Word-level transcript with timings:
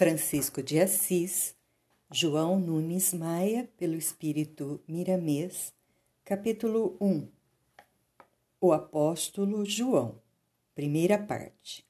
Francisco 0.00 0.62
de 0.62 0.80
Assis, 0.80 1.54
João 2.10 2.58
Nunes 2.58 3.12
Maia, 3.12 3.68
pelo 3.76 3.96
Espírito 3.96 4.80
Miramês, 4.88 5.74
capítulo 6.24 6.96
1 6.98 7.28
O 8.58 8.72
Apóstolo 8.72 9.62
João, 9.66 10.14
primeira 10.74 11.18
parte. 11.18 11.86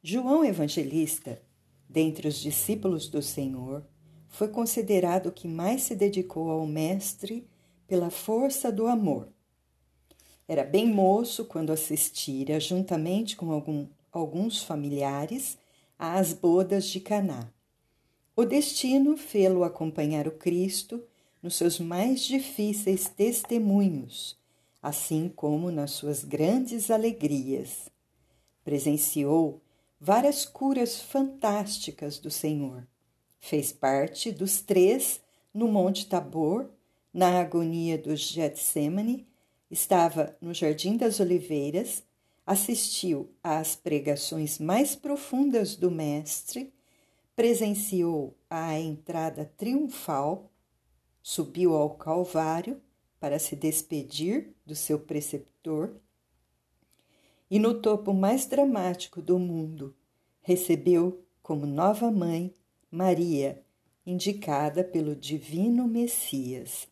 João 0.00 0.44
Evangelista, 0.44 1.42
dentre 1.88 2.28
os 2.28 2.38
discípulos 2.38 3.08
do 3.08 3.20
Senhor, 3.20 3.84
foi 4.28 4.46
considerado 4.46 5.26
o 5.26 5.32
que 5.32 5.48
mais 5.48 5.82
se 5.82 5.96
dedicou 5.96 6.52
ao 6.52 6.68
Mestre 6.68 7.48
pela 7.88 8.10
força 8.10 8.70
do 8.70 8.86
amor. 8.86 9.28
Era 10.46 10.62
bem 10.62 10.86
moço 10.86 11.46
quando 11.46 11.72
assistira, 11.72 12.60
juntamente 12.60 13.34
com 13.34 13.50
algum, 13.50 13.88
alguns 14.12 14.62
familiares, 14.62 15.58
às 15.98 16.32
bodas 16.32 16.86
de 16.86 17.00
Caná. 17.00 17.50
O 18.34 18.44
destino 18.44 19.16
fê-lo 19.16 19.64
acompanhar 19.64 20.28
o 20.28 20.32
Cristo 20.32 21.02
nos 21.42 21.56
seus 21.56 21.78
mais 21.78 22.20
difíceis 22.20 23.08
testemunhos, 23.08 24.38
assim 24.82 25.32
como 25.34 25.70
nas 25.70 25.92
suas 25.92 26.22
grandes 26.22 26.90
alegrias. 26.90 27.88
Presenciou 28.64 29.62
várias 30.00 30.44
curas 30.44 31.00
fantásticas 31.00 32.18
do 32.18 32.30
Senhor. 32.30 32.86
Fez 33.40 33.72
parte 33.72 34.30
dos 34.30 34.60
três 34.60 35.20
no 35.54 35.68
Monte 35.68 36.06
Tabor, 36.06 36.68
na 37.12 37.40
agonia 37.40 37.96
do 37.96 38.14
Getsemane, 38.14 39.26
estava 39.70 40.36
no 40.40 40.52
Jardim 40.52 40.96
das 40.96 41.18
Oliveiras, 41.18 42.02
assistiu 42.46 43.34
às 43.42 43.74
pregações 43.74 44.60
mais 44.60 44.94
profundas 44.94 45.74
do 45.74 45.90
Mestre, 45.90 46.72
presenciou 47.34 48.38
a 48.48 48.78
entrada 48.78 49.52
triunfal, 49.56 50.50
subiu 51.20 51.74
ao 51.74 51.96
Calvário 51.96 52.80
para 53.18 53.38
se 53.40 53.56
despedir 53.56 54.54
do 54.64 54.76
seu 54.76 55.00
preceptor 55.00 55.96
e, 57.50 57.58
no 57.58 57.80
topo 57.80 58.14
mais 58.14 58.46
dramático 58.46 59.20
do 59.20 59.38
mundo, 59.38 59.94
recebeu 60.40 61.24
como 61.42 61.66
nova 61.66 62.10
mãe 62.10 62.54
Maria, 62.90 63.62
indicada 64.06 64.84
pelo 64.84 65.16
Divino 65.16 65.88
Messias. 65.88 66.88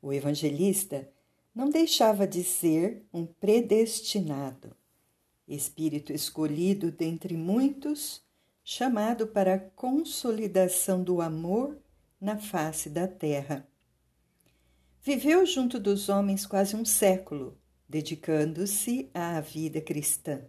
O 0.00 0.12
evangelista 0.12 1.10
não 1.58 1.68
deixava 1.68 2.24
de 2.24 2.44
ser 2.44 3.04
um 3.12 3.26
predestinado, 3.26 4.76
espírito 5.48 6.12
escolhido 6.12 6.92
dentre 6.92 7.36
muitos, 7.36 8.22
chamado 8.62 9.26
para 9.26 9.54
a 9.54 9.58
consolidação 9.58 11.02
do 11.02 11.20
amor 11.20 11.76
na 12.20 12.38
face 12.38 12.88
da 12.88 13.08
terra. 13.08 13.66
Viveu 15.02 15.44
junto 15.44 15.80
dos 15.80 16.08
homens 16.08 16.46
quase 16.46 16.76
um 16.76 16.84
século, 16.84 17.58
dedicando-se 17.88 19.10
à 19.12 19.40
vida 19.40 19.80
cristã. 19.80 20.40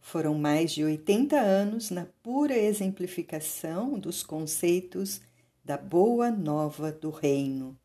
Foram 0.00 0.34
mais 0.34 0.70
de 0.70 0.84
80 0.84 1.36
anos 1.36 1.90
na 1.90 2.06
pura 2.22 2.56
exemplificação 2.56 3.98
dos 3.98 4.22
conceitos 4.22 5.20
da 5.64 5.76
boa 5.76 6.30
nova 6.30 6.92
do 6.92 7.10
reino 7.10 7.76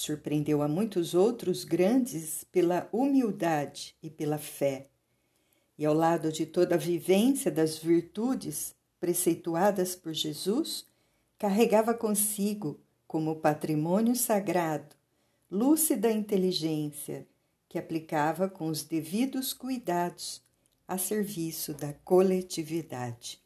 surpreendeu 0.00 0.62
a 0.62 0.68
muitos 0.68 1.12
outros 1.14 1.62
grandes 1.62 2.42
pela 2.44 2.88
humildade 2.90 3.94
e 4.02 4.08
pela 4.08 4.38
fé. 4.38 4.86
E 5.76 5.84
ao 5.84 5.92
lado 5.92 6.32
de 6.32 6.46
toda 6.46 6.74
a 6.74 6.78
vivência 6.78 7.50
das 7.50 7.76
virtudes 7.76 8.74
preceituadas 8.98 9.94
por 9.94 10.14
Jesus, 10.14 10.86
carregava 11.38 11.92
consigo, 11.92 12.80
como 13.06 13.36
patrimônio 13.36 14.16
sagrado, 14.16 14.96
lúcida 15.50 16.10
inteligência 16.10 17.26
que 17.68 17.78
aplicava 17.78 18.48
com 18.48 18.68
os 18.68 18.82
devidos 18.82 19.52
cuidados 19.52 20.42
a 20.88 20.96
serviço 20.96 21.74
da 21.74 21.92
coletividade. 21.92 23.38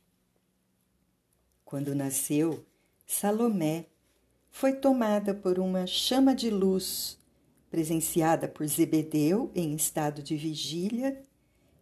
Quando 1.65 1.97
nasceu, 1.97 2.65
Salomé 3.05 3.87
foi 4.57 4.73
tomada 4.73 5.35
por 5.35 5.59
uma 5.59 5.85
chama 5.85 6.33
de 6.33 6.49
luz, 6.49 7.19
presenciada 7.69 8.47
por 8.47 8.65
Zebedeu 8.69 9.51
em 9.53 9.75
estado 9.75 10.23
de 10.23 10.37
vigília, 10.37 11.21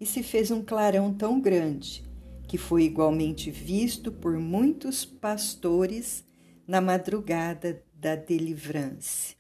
e 0.01 0.07
se 0.07 0.23
fez 0.23 0.51
um 0.51 0.63
clarão 0.65 1.13
tão 1.13 1.39
grande 1.39 2.03
que 2.49 2.57
foi 2.57 2.85
igualmente 2.85 3.51
visto 3.51 4.11
por 4.11 4.39
muitos 4.39 5.05
pastores 5.05 6.25
na 6.67 6.81
madrugada 6.81 7.85
da 7.95 8.17
delivrance. 8.17 9.37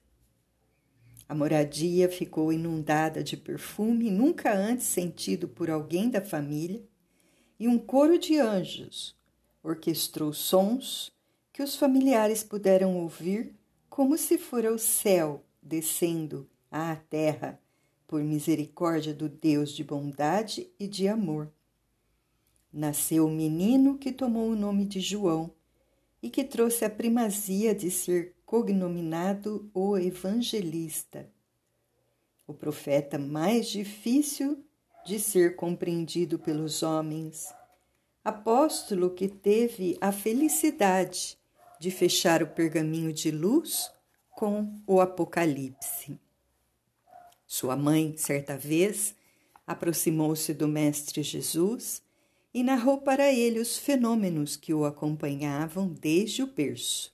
A 1.26 1.34
moradia 1.34 2.10
ficou 2.10 2.52
inundada 2.52 3.24
de 3.24 3.38
perfume 3.38 4.10
nunca 4.10 4.54
antes 4.54 4.84
sentido 4.84 5.48
por 5.48 5.70
alguém 5.70 6.10
da 6.10 6.20
família, 6.20 6.84
e 7.58 7.66
um 7.66 7.78
coro 7.78 8.18
de 8.18 8.38
anjos 8.38 9.16
orquestrou 9.62 10.34
sons 10.34 11.10
que 11.52 11.62
os 11.62 11.76
familiares 11.76 12.42
puderam 12.42 12.96
ouvir 12.96 13.54
como 13.90 14.16
se 14.16 14.38
fora 14.38 14.72
o 14.72 14.78
céu 14.78 15.44
descendo 15.62 16.48
à 16.70 16.96
terra 16.96 17.60
por 18.06 18.22
misericórdia 18.22 19.12
do 19.12 19.28
Deus 19.28 19.72
de 19.72 19.84
bondade 19.84 20.70
e 20.80 20.88
de 20.88 21.06
amor. 21.08 21.52
Nasceu 22.72 23.26
o 23.26 23.30
menino 23.30 23.98
que 23.98 24.10
tomou 24.10 24.50
o 24.50 24.56
nome 24.56 24.86
de 24.86 24.98
João 25.00 25.52
e 26.22 26.30
que 26.30 26.42
trouxe 26.42 26.86
a 26.86 26.90
primazia 26.90 27.74
de 27.74 27.90
ser 27.90 28.34
cognominado 28.46 29.70
o 29.74 29.98
Evangelista, 29.98 31.30
o 32.46 32.54
profeta 32.54 33.18
mais 33.18 33.68
difícil 33.68 34.64
de 35.04 35.18
ser 35.18 35.56
compreendido 35.56 36.38
pelos 36.38 36.82
homens, 36.82 37.52
apóstolo 38.24 39.10
que 39.10 39.28
teve 39.28 39.98
a 40.00 40.12
felicidade 40.12 41.41
de 41.82 41.90
fechar 41.90 42.44
o 42.44 42.46
pergaminho 42.46 43.12
de 43.12 43.32
luz 43.32 43.90
com 44.30 44.72
o 44.86 45.00
Apocalipse. 45.00 46.16
Sua 47.44 47.74
mãe, 47.74 48.14
certa 48.16 48.56
vez, 48.56 49.16
aproximou-se 49.66 50.54
do 50.54 50.68
Mestre 50.68 51.24
Jesus 51.24 52.00
e 52.54 52.62
narrou 52.62 52.98
para 52.98 53.32
ele 53.32 53.58
os 53.58 53.76
fenômenos 53.76 54.54
que 54.54 54.72
o 54.72 54.84
acompanhavam 54.84 55.88
desde 55.88 56.44
o 56.44 56.46
berço. 56.46 57.12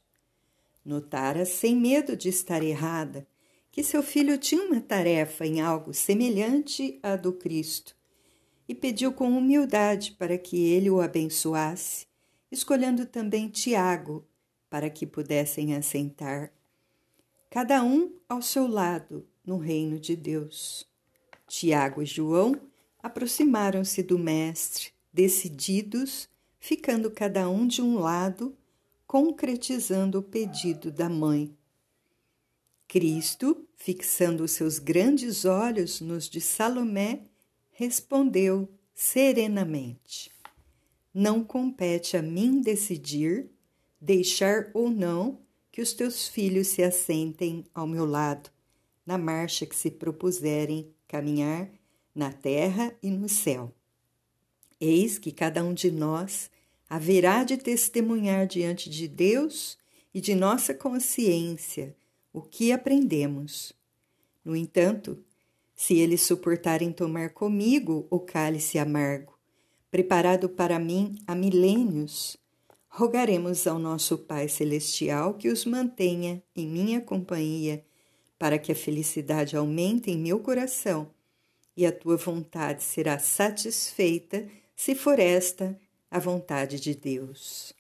Notara, 0.85 1.47
sem 1.47 1.75
medo 1.75 2.15
de 2.15 2.29
estar 2.29 2.63
errada, 2.63 3.27
que 3.73 3.83
seu 3.83 4.03
filho 4.03 4.37
tinha 4.37 4.65
uma 4.65 4.83
tarefa 4.83 5.47
em 5.47 5.63
algo 5.63 5.95
semelhante 5.95 7.01
à 7.03 7.17
do 7.17 7.33
Cristo 7.33 7.97
e 8.69 8.75
pediu 8.75 9.15
com 9.15 9.31
humildade 9.31 10.13
para 10.13 10.37
que 10.37 10.63
ele 10.63 10.91
o 10.91 11.01
abençoasse, 11.01 12.07
escolhendo 12.53 13.07
também 13.07 13.49
Tiago, 13.49 14.28
para 14.69 14.91
que 14.91 15.07
pudessem 15.07 15.75
assentar, 15.75 16.53
cada 17.51 17.83
um 17.83 18.13
ao 18.29 18.43
seu 18.43 18.67
lado, 18.67 19.27
no 19.45 19.57
reino 19.57 19.99
de 19.99 20.15
Deus. 20.15 20.87
Tiago 21.47 22.03
e 22.03 22.07
João 22.07 22.55
aproximaram-se 23.03 24.03
do 24.03 24.19
Mestre, 24.19 24.91
decididos, 25.13 26.29
ficando 26.61 27.11
cada 27.11 27.49
um 27.49 27.67
de 27.67 27.81
um 27.81 27.99
lado, 27.99 28.55
concretizando 29.07 30.19
o 30.19 30.23
pedido 30.23 30.93
da 30.93 31.09
mãe. 31.09 31.57
Cristo, 32.87 33.67
fixando 33.77 34.45
os 34.45 34.51
seus 34.53 34.79
grandes 34.79 35.45
olhos 35.45 36.01
nos 36.01 36.29
de 36.29 36.41
Salomé, 36.41 37.23
respondeu 37.71 38.69
serenamente: 38.95 40.31
Não 41.15 41.43
compete 41.43 42.17
a 42.17 42.23
mim 42.23 42.61
decidir 42.61 43.51
deixar 44.01 44.71
ou 44.75 44.91
não 44.91 45.39
que 45.71 45.83
os 45.83 45.93
teus 45.93 46.27
filhos 46.27 46.69
se 46.69 46.83
assentem 46.83 47.65
ao 47.75 47.87
meu 47.87 48.05
lado, 48.05 48.51
na 49.07 49.17
marcha 49.17 49.65
que 49.65 49.77
se 49.77 49.91
propuserem 49.91 50.93
caminhar 51.07 51.71
na 52.15 52.33
terra 52.33 52.93
e 53.03 53.11
no 53.11 53.29
céu. 53.29 53.73
Eis 54.81 55.19
que 55.19 55.33
cada 55.33 55.65
um 55.65 55.73
de 55.73 55.91
nós 55.91 56.51
haverá 56.89 57.45
de 57.45 57.57
testemunhar 57.57 58.47
diante 58.47 58.89
de 58.89 59.07
Deus 59.07 59.79
e 60.13 60.21
de 60.21 60.35
nossa 60.35 60.75
consciência 60.75 61.95
o 62.33 62.41
que 62.41 62.73
aprendemos. 62.73 63.73
No 64.45 64.57
entanto, 64.57 65.23
se 65.75 65.99
eles 65.99 66.23
suportarem 66.23 66.93
tomar 66.93 67.31
comigo 67.31 68.07
o 68.11 68.19
cálice 68.19 68.79
amargo, 68.79 69.39
preparado 69.91 70.49
para 70.49 70.79
mim 70.79 71.17
há 71.27 71.35
milênios, 71.35 72.37
rogaremos 72.89 73.67
ao 73.67 73.79
nosso 73.79 74.19
Pai 74.19 74.49
Celestial 74.49 75.35
que 75.35 75.49
os 75.49 75.65
mantenha 75.65 76.43
em 76.57 76.67
minha 76.67 77.01
companhia, 77.01 77.85
para 78.39 78.59
que 78.59 78.73
a 78.73 78.75
felicidade 78.75 79.57
aumente 79.57 80.11
em 80.11 80.19
meu 80.19 80.41
coração 80.41 81.11
e 81.77 81.87
a 81.87 81.93
tua 81.93 82.17
vontade 82.17 82.83
será 82.83 83.19
satisfeita 83.19 84.49
se 84.75 84.95
for 84.95 85.19
esta 85.19 85.79
a 86.11 86.19
vontade 86.19 86.81
de 86.81 86.95
Deus. 86.95 87.73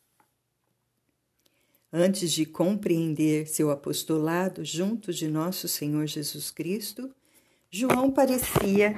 Antes 1.93 2.33
de 2.33 2.45
compreender 2.45 3.49
seu 3.49 3.71
apostolado 3.71 4.65
junto 4.65 5.13
de 5.13 5.27
nosso 5.27 5.67
Senhor 5.67 6.07
Jesus 6.07 6.51
Cristo, 6.51 7.11
João 7.71 8.11
parecia 8.11 8.95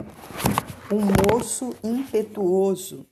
um 0.93 1.01
moço 1.33 1.75
impetuoso, 1.83 3.07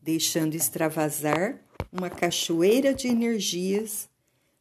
deixando 0.00 0.54
extravasar 0.54 1.60
uma 1.90 2.10
cachoeira 2.10 2.94
de 2.94 3.08
energias 3.08 4.08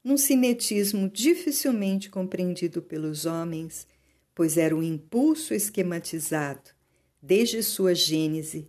num 0.03 0.18
cinetismo 0.18 1.09
dificilmente 1.09 2.09
compreendido 2.09 2.81
pelos 2.81 3.25
homens, 3.25 3.88
pois 4.33 4.57
era 4.57 4.75
um 4.75 4.81
impulso 4.81 5.53
esquematizado, 5.53 6.71
desde 7.21 7.62
sua 7.62 7.94
gênese, 7.94 8.68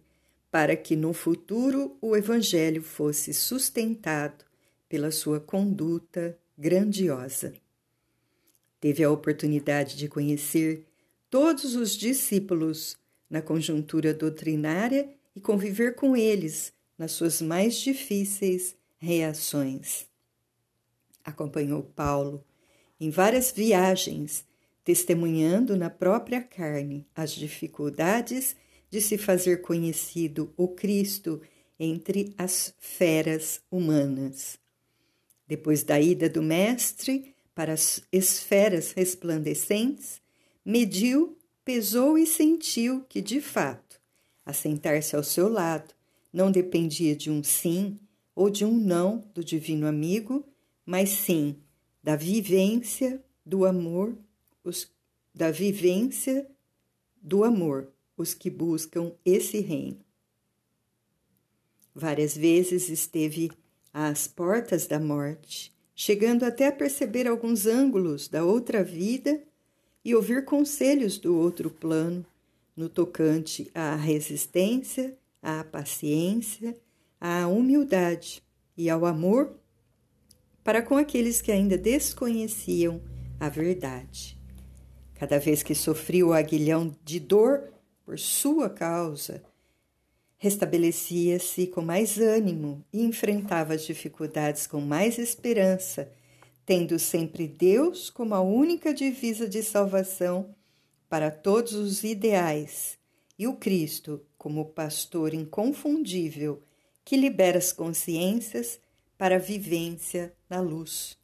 para 0.51 0.77
que 0.77 0.95
no 0.95 1.15
futuro 1.15 1.97
o 2.01 2.15
Evangelho 2.15 2.83
fosse 2.83 3.33
sustentado 3.33 4.45
pela 4.89 5.11
sua 5.11 5.41
conduta 5.41 6.39
grandiosa. 6.59 7.55
Teve 8.79 9.03
a 9.03 9.11
oportunidade 9.11 9.97
de 9.97 10.09
conhecer 10.09 10.85
todos 11.31 11.75
os 11.75 11.97
discípulos 11.97 12.99
na 13.31 13.41
conjuntura 13.41 14.13
doutrinária 14.13 15.09
e 15.35 15.41
conviver 15.41 15.95
com 15.95 16.15
eles 16.15 16.75
nas 17.03 17.11
suas 17.11 17.43
mais 17.43 17.75
difíceis 17.75 18.77
reações. 18.97 20.07
Acompanhou 21.25 21.83
Paulo 21.83 22.45
em 23.01 23.11
várias 23.11 23.51
viagens, 23.51 24.47
testemunhando 24.85 25.77
na 25.77 25.91
própria 25.91 26.41
carne 26.41 27.05
as 27.13 27.33
dificuldades 27.33 28.55
de 28.89 29.01
se 29.01 29.19
fazer 29.19 29.63
conhecido 29.63 30.55
o 30.57 30.69
Cristo 30.69 31.43
entre 31.77 32.33
as 32.39 32.73
feras 32.79 33.61
humanas. 33.69 34.57
Depois 35.49 35.83
da 35.83 36.01
ida 36.01 36.29
do 36.29 36.41
Mestre 36.41 37.35
para 37.53 37.73
as 37.73 38.01
esferas 38.13 38.93
resplandecentes, 38.93 40.23
mediu, 40.65 41.37
pesou 41.65 42.17
e 42.17 42.29
sentiu 42.29 43.05
que, 43.09 43.21
de 43.21 43.41
fato, 43.41 44.01
assentar-se 44.47 45.17
ao 45.17 45.25
seu 45.25 45.49
lado 45.49 45.93
não 46.33 46.51
dependia 46.51 47.15
de 47.15 47.31
um 47.31 47.43
sim 47.43 47.99
ou 48.35 48.49
de 48.49 48.65
um 48.65 48.73
não 48.73 49.25
do 49.35 49.45
divino 49.45 49.87
amigo, 49.87 50.45
mas 50.87 51.11
sim 51.11 51.57
da 52.03 52.17
vivência 52.17 53.23
do 53.45 53.65
amor, 53.65 54.17
os, 54.65 54.91
da 55.35 55.51
vivência 55.51 56.49
do 57.21 57.45
amor, 57.45 57.93
os 58.17 58.35
que 58.35 58.51
buscam 58.51 59.13
esse 59.25 59.61
reino. 59.61 60.01
Várias 61.95 62.37
vezes 62.37 62.89
esteve 62.89 63.51
às 63.93 64.27
portas 64.27 64.87
da 64.87 64.99
morte, 64.99 65.73
chegando 65.95 66.45
até 66.45 66.69
a 66.69 66.73
perceber 66.73 67.29
alguns 67.29 67.67
ângulos 67.67 68.29
da 68.29 68.45
outra 68.45 68.83
vida 68.83 69.43
e 70.05 70.15
ouvir 70.15 70.45
conselhos 70.45 71.19
do 71.19 71.37
outro 71.37 71.71
plano 71.71 72.25
no 72.75 72.89
tocante 72.89 73.71
à 73.75 73.95
resistência, 73.95 75.17
à 75.43 75.65
paciência, 75.65 76.75
à 77.21 77.47
humildade 77.49 78.43
e 78.77 78.89
ao 78.89 79.05
amor 79.05 79.59
para 80.63 80.81
com 80.81 80.97
aqueles 80.97 81.43
que 81.43 81.51
ainda 81.51 81.77
desconheciam 81.77 83.03
a 83.41 83.49
verdade. 83.49 84.41
Cada 85.15 85.39
vez 85.39 85.63
que 85.63 85.75
sofria 85.75 86.25
o 86.25 86.33
aguilhão 86.33 86.97
de 87.05 87.19
dor 87.19 87.73
por 88.05 88.19
sua 88.19 88.71
causa, 88.71 89.43
restabelecia-se 90.39 91.67
com 91.67 91.83
mais 91.83 92.19
ânimo 92.19 92.85
e 92.93 93.03
enfrentava 93.03 93.75
as 93.75 93.85
dificuldades 93.85 94.67
com 94.67 94.81
mais 94.81 95.19
esperança 95.19 96.11
tendo 96.65 96.99
sempre 96.99 97.49
Deus 97.49 98.09
como 98.11 98.35
a 98.35 98.41
única 98.41 98.95
divisa 98.95 99.49
de 99.49 99.63
salvação 99.63 100.55
para 101.09 101.31
todos 101.31 101.73
os 101.73 102.05
ideais 102.05 102.99
e 103.43 103.47
o 103.49 103.57
Cristo 103.57 104.25
como 104.39 104.67
pastor 104.67 105.35
inconfundível 105.35 106.63
que 107.05 107.17
libera 107.17 107.59
as 107.59 107.73
consciências 107.73 108.79
para 109.19 109.35
a 109.35 109.39
vivência 109.41 110.33
na 110.49 110.61
luz. 110.61 111.19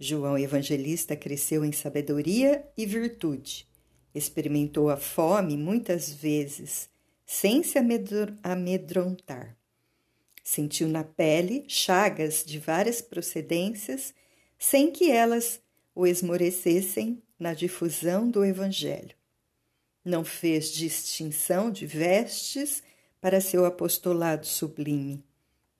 João 0.00 0.36
Evangelista 0.36 1.14
cresceu 1.14 1.64
em 1.64 1.70
sabedoria 1.70 2.68
e 2.76 2.84
virtude. 2.86 3.68
Experimentou 4.12 4.90
a 4.90 4.96
fome 4.96 5.56
muitas 5.56 6.12
vezes, 6.12 6.90
sem 7.24 7.62
se 7.62 7.78
amedrontar. 8.42 9.56
Sentiu 10.42 10.88
na 10.88 11.04
pele 11.04 11.66
chagas 11.68 12.42
de 12.44 12.58
várias 12.58 13.00
procedências, 13.00 14.12
sem 14.58 14.90
que 14.90 15.08
elas 15.08 15.60
o 15.94 16.04
esmorecessem 16.04 17.22
na 17.38 17.54
difusão 17.54 18.28
do 18.28 18.44
Evangelho. 18.44 19.19
Não 20.10 20.24
fez 20.24 20.72
distinção 20.72 21.70
de 21.70 21.86
vestes 21.86 22.82
para 23.20 23.40
seu 23.40 23.64
apostolado 23.64 24.44
sublime. 24.44 25.24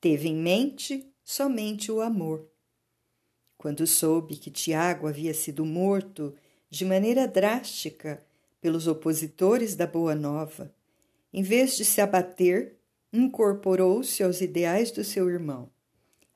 Teve 0.01 0.29
em 0.29 0.37
mente 0.37 1.05
somente 1.25 1.91
o 1.91 2.01
amor. 2.01 2.49
Quando 3.59 3.89
soube 3.89 4.37
que 4.37 4.49
Tiago 4.49 5.09
havia 5.09 5.35
sido 5.35 5.67
morto 5.67 6.33
de 6.71 6.85
maneira 6.85 7.27
drástica 7.27 8.25
pelos 8.61 8.87
opositores 8.87 9.75
da 9.75 9.85
Boa 9.85 10.15
Nova, 10.15 10.73
em 11.33 11.43
vez 11.43 11.77
de 11.77 11.85
se 11.85 12.01
abater, 12.01 12.77
incorporou-se 13.13 14.23
aos 14.23 14.41
ideais 14.41 14.93
do 14.93 15.03
seu 15.03 15.29
irmão 15.29 15.69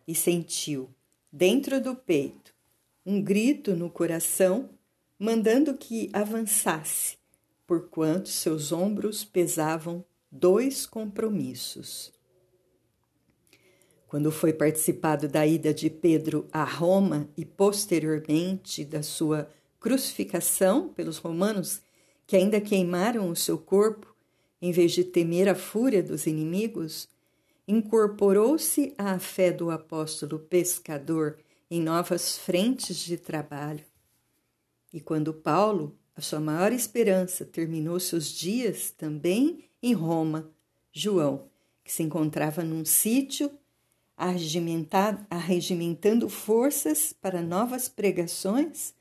e 0.04 0.16
sentiu, 0.16 0.92
dentro 1.30 1.80
do 1.80 1.94
peito, 1.94 2.52
um 3.06 3.22
grito 3.22 3.76
no 3.76 3.88
coração, 3.88 4.68
mandando 5.16 5.74
que 5.74 6.10
avançasse, 6.12 7.22
porquanto 7.66 8.28
seus 8.28 8.72
ombros 8.72 9.24
pesavam 9.24 10.04
dois 10.30 10.86
compromissos. 10.86 12.12
Quando 14.06 14.30
foi 14.30 14.52
participado 14.52 15.28
da 15.28 15.46
ida 15.46 15.74
de 15.74 15.90
Pedro 15.90 16.46
a 16.52 16.62
Roma 16.62 17.28
e 17.36 17.44
posteriormente 17.44 18.84
da 18.84 19.02
sua 19.02 19.50
crucificação 19.80 20.88
pelos 20.88 21.18
romanos 21.18 21.80
que 22.26 22.36
ainda 22.36 22.60
queimaram 22.60 23.28
o 23.28 23.36
seu 23.36 23.58
corpo, 23.58 24.14
em 24.60 24.72
vez 24.72 24.92
de 24.92 25.04
temer 25.04 25.48
a 25.48 25.54
fúria 25.54 26.02
dos 26.02 26.26
inimigos, 26.26 27.08
incorporou-se 27.66 28.94
à 28.96 29.18
fé 29.18 29.50
do 29.50 29.70
apóstolo 29.70 30.38
pescador 30.38 31.38
em 31.70 31.80
novas 31.82 32.38
frentes 32.38 32.98
de 32.98 33.16
trabalho. 33.16 33.84
E 34.92 35.00
quando 35.00 35.34
Paulo, 35.34 35.98
a 36.16 36.20
sua 36.20 36.40
maior 36.40 36.72
esperança, 36.72 37.44
terminou 37.44 37.98
seus 37.98 38.28
dias 38.28 38.90
também 38.90 39.64
em 39.82 39.92
Roma, 39.92 40.50
João, 40.92 41.48
que 41.82 41.92
se 41.92 42.02
encontrava 42.02 42.62
num 42.62 42.84
sítio 42.84 43.50
arregimentando 44.16 46.28
forças 46.28 47.12
para 47.12 47.42
novas 47.42 47.88
pregações, 47.88 48.94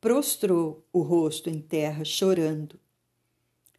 prostrou 0.00 0.84
o 0.92 1.02
rosto 1.02 1.50
em 1.50 1.60
terra 1.60 2.04
chorando 2.04 2.78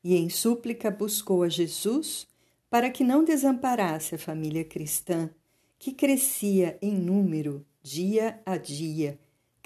e 0.04 0.16
em 0.16 0.30
súplica 0.30 0.92
buscou 0.92 1.44
a 1.44 1.50
Jesus 1.50 2.28
para 2.70 2.90
que 2.90 3.04
não 3.04 3.24
desamparasse 3.24 4.16
a 4.16 4.20
família 4.20 4.64
cristã, 4.64 5.30
que 5.78 5.92
crescia 5.92 6.78
em 6.82 6.94
número 6.94 7.66
dia 7.82 8.40
a 8.46 8.58
dia, 8.58 9.20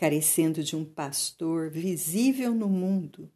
carecendo 0.04 0.62
de 0.62 0.76
um 0.76 0.84
pastor 0.84 1.70
visível 1.70 2.54
no 2.54 2.68
mundo. 2.68 3.32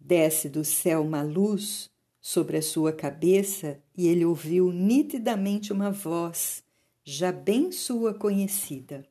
Desce 0.00 0.48
do 0.48 0.64
céu 0.64 1.02
uma 1.02 1.22
luz 1.22 1.88
sobre 2.20 2.56
a 2.56 2.62
sua 2.62 2.92
cabeça 2.92 3.80
e 3.96 4.08
ele 4.08 4.24
ouviu 4.24 4.72
nitidamente 4.72 5.72
uma 5.72 5.92
voz, 5.92 6.64
já 7.04 7.30
bem 7.30 7.70
sua 7.70 8.12
conhecida. 8.12 9.06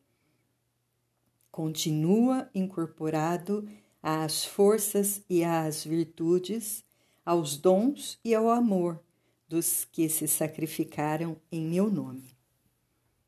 Continua 1.50 2.50
incorporado 2.54 3.66
às 4.04 4.44
forças 4.44 5.22
e 5.30 5.46
às 5.46 5.86
virtudes, 5.86 6.84
aos 7.26 7.56
dons 7.56 8.20
e 8.26 8.36
ao 8.36 8.50
amor 8.50 9.02
dos 9.48 9.88
que 9.90 10.10
se 10.10 10.28
sacrificaram 10.28 11.38
em 11.50 11.66
meu 11.66 11.90
nome. 11.90 12.36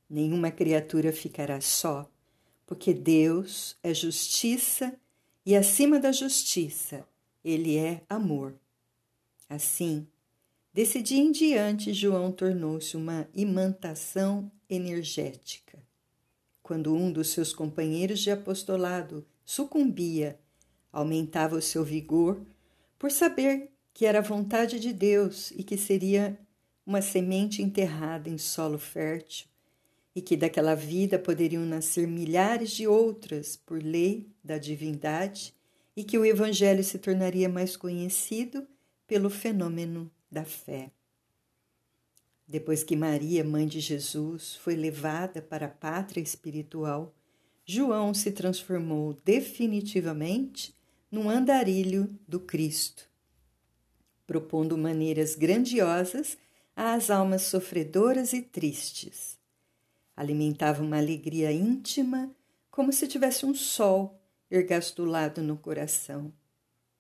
Nenhuma 0.10 0.52
criatura 0.52 1.14
ficará 1.14 1.62
só, 1.62 2.13
porque 2.66 2.94
Deus 2.94 3.78
é 3.84 3.94
justiça 3.94 4.94
e 5.46 5.56
acima 5.56 6.00
da 6.00 6.12
justiça, 6.12 7.06
ele 7.44 7.78
é 7.78 8.02
amor. 8.10 8.56
Assim, 9.50 10.08
desse 10.74 11.02
dia 11.02 11.22
em 11.22 11.32
diante, 11.32 11.94
João 11.94 12.32
tornou-se 12.32 12.96
uma 12.96 13.28
imantação 13.34 14.52
energética. 14.70 15.78
Quando 16.62 16.96
um 16.96 17.12
dos 17.12 17.30
seus 17.30 17.54
companheiros 17.54 18.20
de 18.20 18.32
apostolado 18.32 19.26
sucumbia 19.44 20.40
aumentava 20.92 21.58
o 21.58 21.62
seu 21.62 21.84
vigor 21.84 22.42
por 22.98 23.12
saber 23.12 23.72
que 23.94 24.06
era 24.06 24.22
vontade 24.22 24.80
de 24.80 24.94
Deus 24.94 25.52
e 25.52 25.64
que 25.64 25.78
seria 25.78 26.40
uma 26.86 27.02
semente 27.02 27.62
enterrada 27.62 28.30
em 28.30 28.38
solo 28.38 28.78
fértil, 28.78 29.48
e 30.16 30.22
que 30.22 30.38
daquela 30.38 30.76
vida 30.76 31.18
poderiam 31.18 31.66
nascer 31.66 32.08
milhares 32.08 32.72
de 32.72 32.88
outras 32.88 33.56
por 33.56 33.82
lei 33.82 34.30
da 34.44 34.58
divindade, 34.58 35.54
e 35.96 36.04
que 36.04 36.18
o 36.18 36.26
Evangelho 36.26 36.84
se 36.84 36.98
tornaria 36.98 37.48
mais 37.48 37.78
conhecido 37.78 38.68
pelo 39.08 39.30
fenômeno 39.30 40.12
da 40.32 40.44
fé. 40.44 40.92
Depois 42.48 42.84
que 42.84 42.96
Maria, 42.96 43.44
mãe 43.44 43.68
de 43.68 43.80
Jesus, 43.80 44.56
foi 44.56 44.76
levada 44.76 45.42
para 45.42 45.68
a 45.68 45.70
pátria 45.70 46.22
espiritual, 46.22 47.16
João 47.66 48.14
se 48.14 48.32
transformou 48.32 49.14
definitivamente 49.24 50.76
num 51.10 51.30
andarilho 51.30 52.10
do 52.28 52.40
Cristo, 52.40 53.10
propondo 54.28 54.78
maneiras 54.78 55.36
grandiosas 55.36 56.38
às 56.76 57.10
almas 57.10 57.44
sofredoras 57.44 58.34
e 58.34 58.42
tristes. 58.42 59.38
Alimentava 60.16 60.84
uma 60.84 60.98
alegria 60.98 61.52
íntima, 61.52 62.32
como 62.70 62.94
se 62.94 63.08
tivesse 63.08 63.46
um 63.46 63.56
sol 63.56 64.20
ergastulado 64.50 65.42
no 65.42 65.58
coração. 65.58 66.32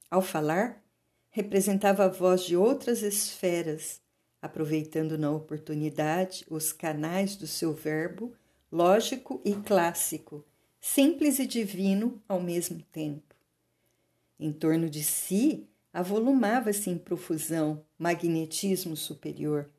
Ao 0.09 0.21
falar, 0.21 0.83
representava 1.29 2.05
a 2.05 2.07
voz 2.07 2.43
de 2.43 2.55
outras 2.55 3.01
esferas, 3.01 4.01
aproveitando 4.41 5.17
na 5.17 5.31
oportunidade 5.31 6.45
os 6.49 6.71
canais 6.71 7.35
do 7.35 7.47
seu 7.47 7.73
verbo, 7.73 8.33
lógico 8.71 9.41
e 9.45 9.55
clássico, 9.55 10.45
simples 10.79 11.39
e 11.39 11.45
divino 11.45 12.21
ao 12.27 12.41
mesmo 12.41 12.81
tempo. 12.91 13.33
Em 14.39 14.51
torno 14.51 14.89
de 14.89 15.03
si, 15.03 15.67
avolumava-se 15.93 16.89
em 16.89 16.97
profusão 16.97 17.85
magnetismo 17.97 18.97
superior. 18.97 19.69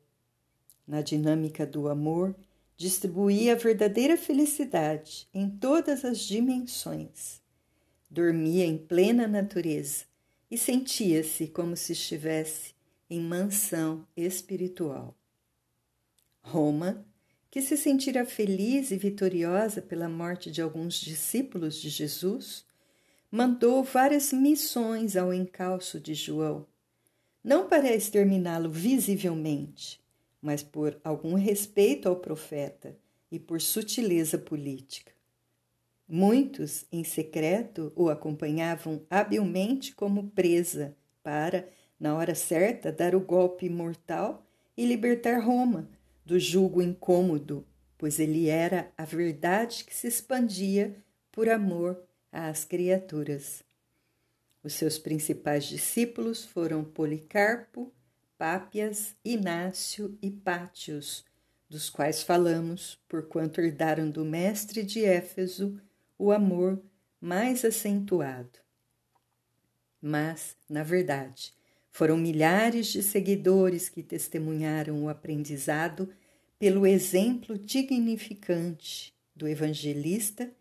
Na 0.87 1.01
dinâmica 1.01 1.65
do 1.65 1.89
amor, 1.89 2.35
distribuía 2.77 3.53
a 3.53 3.55
verdadeira 3.55 4.17
felicidade 4.17 5.27
em 5.33 5.49
todas 5.49 6.03
as 6.03 6.19
dimensões. 6.19 7.41
Dormia 8.09 8.65
em 8.65 8.77
plena 8.77 9.27
natureza 9.27 10.05
e 10.49 10.57
sentia-se 10.57 11.47
como 11.47 11.75
se 11.75 11.93
estivesse 11.93 12.73
em 13.09 13.19
mansão 13.21 14.07
espiritual. 14.15 15.15
Roma 16.41 17.05
que 17.55 17.61
se 17.61 17.77
sentira 17.77 18.25
feliz 18.25 18.91
e 18.91 18.97
vitoriosa 18.97 19.81
pela 19.81 20.09
morte 20.09 20.51
de 20.51 20.61
alguns 20.61 20.95
discípulos 20.95 21.75
de 21.77 21.87
Jesus, 21.87 22.65
mandou 23.31 23.81
várias 23.81 24.33
missões 24.33 25.15
ao 25.15 25.33
encalço 25.33 25.97
de 25.97 26.13
João, 26.13 26.67
não 27.41 27.65
para 27.69 27.95
exterminá-lo 27.95 28.69
visivelmente, 28.69 30.01
mas 30.45 30.61
por 30.61 30.95
algum 31.03 31.33
respeito 31.33 32.07
ao 32.07 32.17
profeta 32.17 32.95
e 33.31 33.39
por 33.39 33.59
sutileza 33.59 34.37
política. 34.37 35.11
Muitos, 36.07 36.85
em 36.91 37.03
secreto, 37.03 37.91
o 37.95 38.09
acompanhavam 38.09 39.01
habilmente 39.09 39.95
como 39.95 40.29
presa 40.29 40.95
para, 41.23 41.67
na 41.99 42.15
hora 42.15 42.35
certa, 42.35 42.91
dar 42.91 43.15
o 43.15 43.19
golpe 43.19 43.67
mortal 43.67 44.45
e 44.77 44.85
libertar 44.85 45.39
Roma 45.39 45.89
do 46.23 46.37
julgo 46.37 46.79
incômodo, 46.79 47.65
pois 47.97 48.19
ele 48.19 48.47
era 48.47 48.91
a 48.95 49.03
verdade 49.03 49.83
que 49.83 49.95
se 49.95 50.05
expandia 50.05 50.95
por 51.31 51.49
amor 51.49 51.99
às 52.31 52.65
criaturas. 52.65 53.63
Os 54.63 54.73
seus 54.73 54.99
principais 54.99 55.65
discípulos 55.65 56.45
foram 56.45 56.83
Policarpo, 56.83 57.91
Pápias, 58.37 59.15
Inácio 59.23 60.17
e 60.21 60.29
Pátios, 60.29 61.23
dos 61.69 61.89
quais 61.89 62.21
falamos, 62.21 62.99
porquanto 63.07 63.61
herdaram 63.61 64.09
do 64.09 64.25
mestre 64.25 64.83
de 64.83 65.05
Éfeso 65.05 65.79
o 66.17 66.33
amor 66.33 66.83
mais 67.21 67.63
acentuado. 67.63 68.59
Mas, 70.01 70.57
na 70.69 70.83
verdade, 70.83 71.53
foram 71.89 72.17
milhares 72.17 72.87
de 72.87 73.01
seguidores 73.01 73.87
que 73.87 74.03
testemunharam 74.03 75.05
o 75.05 75.09
aprendizado 75.09 76.13
pelo 76.59 76.85
exemplo 76.85 77.57
dignificante 77.57 79.13
do 79.33 79.47
evangelista 79.47 80.51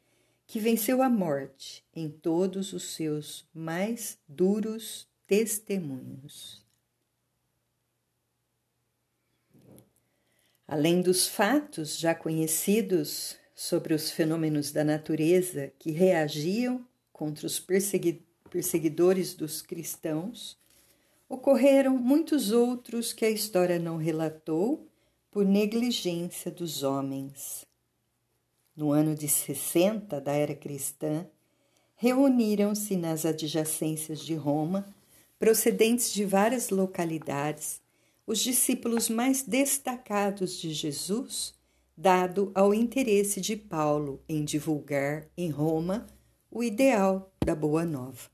que 0.47 0.61
venceu 0.61 1.03
a 1.03 1.09
morte 1.09 1.85
em 1.93 2.09
todos 2.09 2.73
os 2.73 2.95
seus 2.95 3.45
mais 3.53 4.17
duros 4.29 5.09
testemunhos. 5.27 6.64
Além 10.67 11.03
dos 11.03 11.29
fatos 11.29 11.99
já 11.99 12.15
conhecidos 12.15 13.37
sobre 13.55 13.93
os 13.93 14.11
fenômenos 14.11 14.73
da 14.73 14.83
natureza 14.83 15.73
que 15.79 15.91
reagiam 15.91 16.85
contra 17.13 17.47
os 17.47 17.61
perseguidores 18.51 19.35
dos 19.35 19.61
cristãos, 19.61 20.59
ocorreram 21.29 21.97
muitos 21.99 22.51
outros 22.51 23.13
que 23.13 23.25
a 23.25 23.31
história 23.31 23.79
não 23.79 23.97
relatou 23.97 24.89
por 25.31 25.45
negligência 25.45 26.51
dos 26.51 26.83
homens. 26.83 27.67
No 28.77 28.91
ano 28.91 29.15
de 29.15 29.29
60 29.29 30.21
da 30.21 30.33
era 30.33 30.55
cristã, 30.55 31.27
reuniram-se 31.97 32.97
nas 32.97 33.25
adjacências 33.25 34.21
de 34.21 34.35
Roma, 34.35 34.87
procedentes 35.39 36.13
de 36.13 36.25
várias 36.25 36.71
localidades, 36.71 37.81
os 38.27 38.39
discípulos 38.39 39.09
mais 39.09 39.43
destacados 39.43 40.59
de 40.59 40.73
Jesus, 40.73 41.55
dado 41.97 42.51
ao 42.55 42.73
interesse 42.73 43.41
de 43.41 43.57
Paulo 43.57 44.23
em 44.29 44.45
divulgar 44.45 45.29
em 45.37 45.51
Roma 45.51 46.07
o 46.51 46.63
ideal 46.63 47.33
da 47.45 47.55
Boa 47.55 47.85
Nova. 47.85 48.31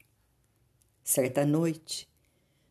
Certa 1.02 1.44
noite, 1.44 2.08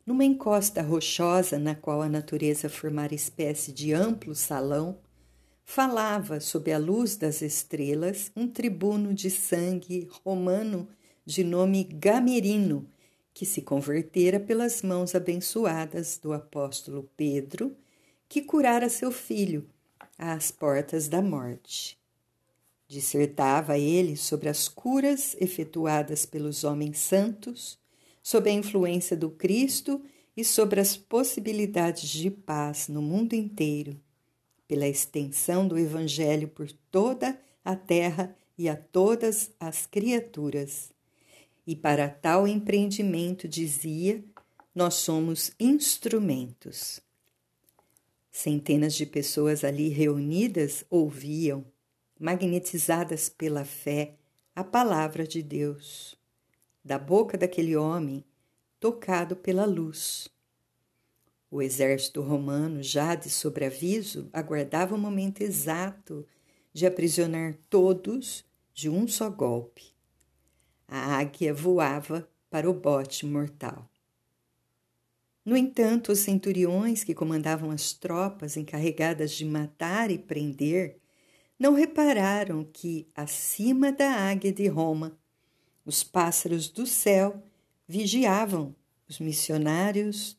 numa 0.05 0.23
encosta 0.23 0.81
rochosa 0.81 1.59
na 1.59 1.75
qual 1.75 2.01
a 2.01 2.09
natureza 2.09 2.69
formara 2.69 3.13
espécie 3.13 3.71
de 3.71 3.93
amplo 3.93 4.33
salão, 4.33 4.99
falava 5.63 6.39
sob 6.39 6.71
a 6.71 6.79
luz 6.79 7.15
das 7.15 7.43
estrelas 7.43 8.31
um 8.35 8.47
tribuno 8.47 9.13
de 9.13 9.29
sangue 9.29 10.07
romano 10.23 10.87
de 11.23 11.43
nome 11.43 11.83
Gamerino, 11.83 12.89
que 13.39 13.45
se 13.45 13.61
convertera 13.61 14.37
pelas 14.37 14.81
mãos 14.81 15.15
abençoadas 15.15 16.19
do 16.21 16.33
apóstolo 16.33 17.09
Pedro, 17.15 17.73
que 18.27 18.41
curara 18.41 18.89
seu 18.89 19.13
filho 19.13 19.65
às 20.17 20.51
portas 20.51 21.07
da 21.07 21.21
morte. 21.21 21.97
Dissertava 22.85 23.77
ele 23.77 24.17
sobre 24.17 24.49
as 24.49 24.67
curas 24.67 25.37
efetuadas 25.39 26.25
pelos 26.25 26.65
homens 26.65 26.97
santos 26.97 27.79
sob 28.21 28.49
a 28.49 28.53
influência 28.53 29.15
do 29.15 29.29
Cristo 29.29 30.01
e 30.35 30.43
sobre 30.43 30.81
as 30.81 30.97
possibilidades 30.97 32.09
de 32.09 32.29
paz 32.29 32.89
no 32.89 33.01
mundo 33.01 33.35
inteiro, 33.35 33.97
pela 34.67 34.85
extensão 34.85 35.65
do 35.65 35.79
Evangelho 35.79 36.49
por 36.49 36.69
toda 36.91 37.39
a 37.63 37.73
terra 37.73 38.35
e 38.57 38.67
a 38.67 38.75
todas 38.75 39.49
as 39.57 39.85
criaturas. 39.85 40.89
E 41.69 41.75
para 41.75 42.09
tal 42.09 42.47
empreendimento, 42.47 43.47
dizia, 43.47 44.25
nós 44.73 44.95
somos 44.95 45.51
instrumentos. 45.59 46.99
Centenas 48.31 48.95
de 48.95 49.05
pessoas 49.05 49.63
ali 49.63 49.87
reunidas 49.87 50.83
ouviam, 50.89 51.63
magnetizadas 52.19 53.29
pela 53.29 53.63
fé, 53.63 54.15
a 54.55 54.63
palavra 54.63 55.27
de 55.27 55.43
Deus 55.43 56.17
da 56.83 56.97
boca 56.97 57.37
daquele 57.37 57.75
homem, 57.75 58.25
tocado 58.79 59.35
pela 59.35 59.65
luz. 59.65 60.27
O 61.51 61.61
exército 61.61 62.23
romano, 62.23 62.81
já 62.81 63.13
de 63.13 63.29
sobreaviso, 63.29 64.27
aguardava 64.33 64.95
o 64.95 64.97
momento 64.97 65.41
exato 65.41 66.25
de 66.73 66.87
aprisionar 66.87 67.55
todos 67.69 68.43
de 68.73 68.89
um 68.89 69.07
só 69.07 69.29
golpe. 69.29 69.98
A 70.91 71.17
águia 71.17 71.53
voava 71.53 72.27
para 72.49 72.67
o 72.67 72.73
bote 72.73 73.25
mortal. 73.25 73.87
No 75.45 75.55
entanto, 75.55 76.11
os 76.11 76.19
centuriões 76.19 77.03
que 77.03 77.13
comandavam 77.13 77.69
as 77.69 77.93
tropas 77.93 78.57
encarregadas 78.57 79.31
de 79.31 79.45
matar 79.45 80.09
e 80.09 80.17
prender 80.17 80.99
não 81.59 81.73
repararam 81.73 82.63
que, 82.63 83.07
acima 83.15 83.91
da 83.91 84.09
águia 84.09 84.51
de 84.51 84.67
Roma, 84.67 85.17
os 85.85 86.03
pássaros 86.03 86.67
do 86.69 86.85
céu 86.87 87.43
vigiavam 87.87 88.75
os 89.07 89.19
missionários 89.19 90.37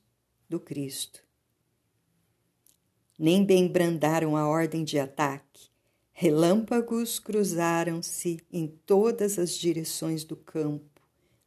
do 0.48 0.58
Cristo. 0.58 1.24
Nem 3.18 3.44
bem 3.44 3.68
brandaram 3.68 4.36
a 4.36 4.48
ordem 4.48 4.82
de 4.82 4.98
ataque. 4.98 5.69
Relâmpagos 6.22 7.18
cruzaram-se 7.18 8.40
em 8.52 8.66
todas 8.84 9.38
as 9.38 9.56
direções 9.56 10.22
do 10.22 10.36
campo, 10.36 11.00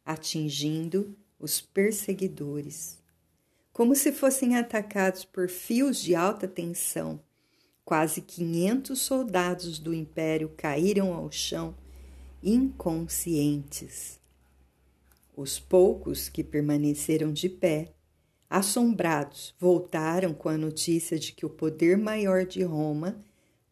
atingindo 0.03 1.15
os 1.39 1.62
perseguidores. 1.62 2.98
como 3.72 3.96
se 3.96 4.12
fossem 4.12 4.58
atacados 4.58 5.25
por 5.25 5.48
fios 5.48 6.01
de 6.01 6.15
alta 6.15 6.48
tensão. 6.48 7.22
Quase 7.86 8.20
500 8.20 9.00
soldados 9.00 9.77
do 9.77 9.94
Império 9.94 10.51
caíram 10.58 11.13
ao 11.13 11.32
chão, 11.32 11.75
inconscientes. 12.42 14.20
Os 15.36 15.60
poucos 15.60 16.30
que 16.30 16.44
permaneceram 16.44 17.32
de 17.32 17.48
pé, 17.48 17.94
assombrados, 18.50 19.53
voltaram 19.60 20.34
com 20.34 20.50
a 20.50 20.58
notícia 20.58 21.20
de 21.20 21.32
que 21.32 21.46
o 21.46 21.50
poder 21.50 21.96
maior 21.96 22.44
de 22.44 22.63
Roma 22.63 23.24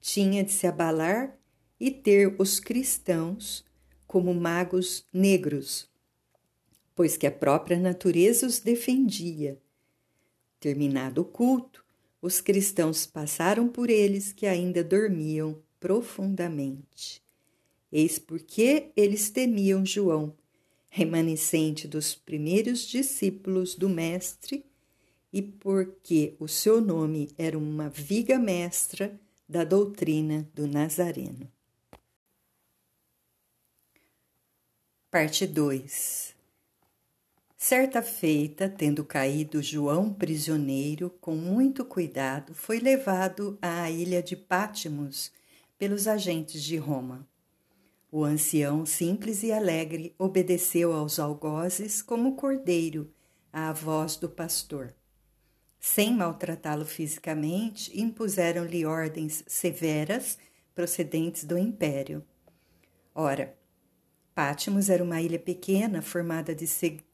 tinha 0.01 0.43
de 0.43 0.51
se 0.51 0.65
abalar 0.65 1.38
e 1.79 1.91
ter 1.91 2.36
os 2.39 2.60
cristãos 2.60 3.63
como 4.08 4.34
magos 4.34 5.05
negros, 5.13 5.88
pois 6.96 7.15
que 7.15 7.27
a 7.27 7.31
própria 7.31 7.79
natureza 7.79 8.46
os 8.46 8.60
defendia. 8.60 9.58
Terminado 10.60 11.22
o 11.22 11.25
culto, 11.25 11.86
os 12.22 12.41
cristãos 12.41 13.05
passaram 13.05 13.67
por 13.67 13.89
eles 13.89 14.34
que 14.34 14.46
ainda 14.46 14.84
dormiam 14.84 15.58
profundamente. 15.79 17.24
Eis 17.91 18.20
porque 18.20 18.91
eles 18.96 19.29
temiam 19.29 19.86
João, 19.86 20.36
remanescente 20.89 21.88
dos 21.88 22.13
primeiros 22.13 22.81
discípulos 22.81 23.75
do 23.75 23.89
Mestre, 23.89 24.65
e 25.34 25.41
porque 25.41 26.36
o 26.39 26.48
seu 26.48 26.81
nome 26.81 27.29
era 27.38 27.58
uma 27.58 27.89
viga 27.89 28.38
mestra 28.38 29.20
da 29.51 29.65
doutrina 29.65 30.50
do 30.53 30.65
Nazareno. 30.65 31.51
Parte 35.12 35.46
2 35.46 36.34
Certa 37.58 38.01
feita, 38.01 38.70
tendo 38.70 39.03
caído 39.03 39.62
João 39.62 40.13
prisioneiro, 40.13 41.10
com 41.20 41.36
muito 41.36 41.84
cuidado, 41.84 42.55
foi 42.55 42.79
levado 42.79 43.60
à 43.62 43.91
ilha 43.91 44.24
de 44.24 44.38
Pátimos 44.38 45.34
pelos 45.77 46.08
agentes 46.08 46.63
de 46.63 46.77
Roma. 46.77 47.27
O 48.10 48.24
ancião, 48.24 48.86
simples 48.86 49.43
e 49.43 49.51
alegre, 49.51 50.15
obedeceu 50.17 50.93
aos 50.93 51.20
algozes 51.20 52.01
como 52.01 52.38
cordeiro 52.38 53.13
à 53.51 53.74
voz 53.74 54.15
do 54.15 54.29
pastor. 54.29 54.96
Sem 55.82 56.16
maltratá-lo 56.16 56.86
fisicamente, 56.86 58.00
impuseram-lhe 58.00 58.86
ordens 58.86 59.44
severas 59.48 60.38
procedentes 60.74 61.44
do 61.44 61.58
império. 61.58 62.24
Ora, 63.14 63.60
Pátimos 64.34 64.90
era 64.90 65.04
uma 65.04 65.22
ilha 65.22 65.38
pequena 65.38 66.02
formada 66.02 66.56
de 66.56 66.66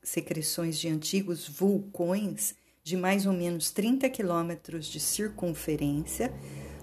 secreções 0.04 0.78
de 0.78 0.88
antigos 0.88 1.48
vulcões 1.48 2.54
de 2.84 2.96
mais 2.96 3.26
ou 3.26 3.34
menos 3.34 3.72
30 3.72 4.08
quilômetros 4.10 4.86
de 4.86 5.00
circunferência, 5.00 6.32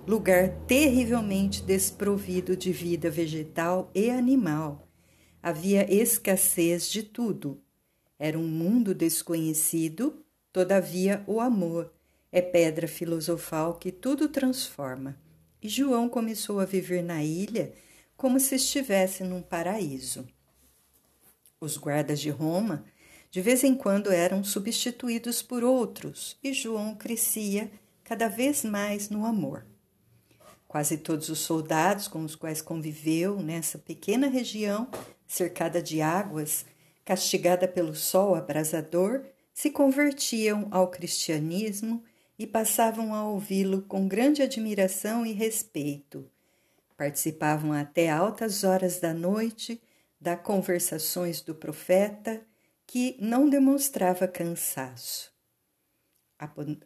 lugar 0.07 0.51
terrivelmente 0.67 1.63
desprovido 1.63 2.57
de 2.57 2.73
vida 2.73 3.09
vegetal 3.09 3.91
e 3.95 4.11
animal. 4.11 4.89
Havia 5.41 5.91
escassez 5.93 6.91
de 6.91 7.05
tudo. 7.05 7.63
Era 8.19 8.39
um 8.39 8.49
mundo 8.49 8.93
desconhecido, 8.93 10.24
todavia 10.55 11.25
o 11.27 11.41
amor 11.41 11.93
é 12.31 12.41
pedra 12.41 12.87
filosofal 12.87 13.75
que 13.75 13.91
tudo 13.91 14.29
transforma. 14.29 15.19
E 15.61 15.69
João 15.69 16.09
começou 16.09 16.61
a 16.61 16.65
viver 16.65 17.03
na 17.03 17.25
ilha 17.25 17.73
como 18.17 18.39
se 18.39 18.55
estivesse 18.55 19.25
num 19.25 19.43
paraíso. 19.43 20.25
Os 21.61 21.77
guardas 21.77 22.21
de 22.21 22.31
Roma 22.31 22.85
de 23.33 23.41
vez 23.41 23.65
em 23.65 23.75
quando 23.75 24.13
eram 24.13 24.45
substituídos 24.45 25.43
por 25.43 25.65
outros 25.65 26.39
e 26.41 26.53
João 26.53 26.95
crescia 26.95 27.69
cada 28.05 28.29
vez 28.29 28.65
mais 28.65 29.11
no 29.11 29.27
amor. 29.27 29.67
Quase 30.69 30.99
todos 30.99 31.29
os 31.31 31.41
soldados 31.41 32.07
com 32.07 32.25
os 32.25 32.37
quais 32.37 32.63
conviveu 32.63 33.43
nessa 33.43 33.77
pequena 33.77 34.29
região, 34.29 34.89
cercada 35.27 35.83
de 35.83 36.01
águas, 36.01 36.65
castigada 37.05 37.67
pelo 37.67 37.93
sol 37.93 38.37
abrasador, 38.37 39.25
se 39.55 39.71
convertiam 39.71 40.69
ao 40.71 40.89
cristianismo 40.89 42.05
e 42.39 42.47
passavam 42.47 43.15
a 43.15 43.27
ouvi-lo 43.27 43.81
com 43.83 44.07
grande 44.07 44.43
admiração 44.43 45.25
e 45.25 45.33
respeito, 45.33 46.29
Participavam 46.97 47.73
até 47.73 48.09
altas 48.09 48.63
horas 48.63 49.01
da 49.01 49.13
noite 49.13 49.81
das 50.21 50.41
conversações 50.41 51.41
do 51.41 51.55
profeta, 51.55 52.41
que 52.87 53.17
não 53.21 53.49
demonstrava 53.49 54.29
cansaço. 54.29 55.33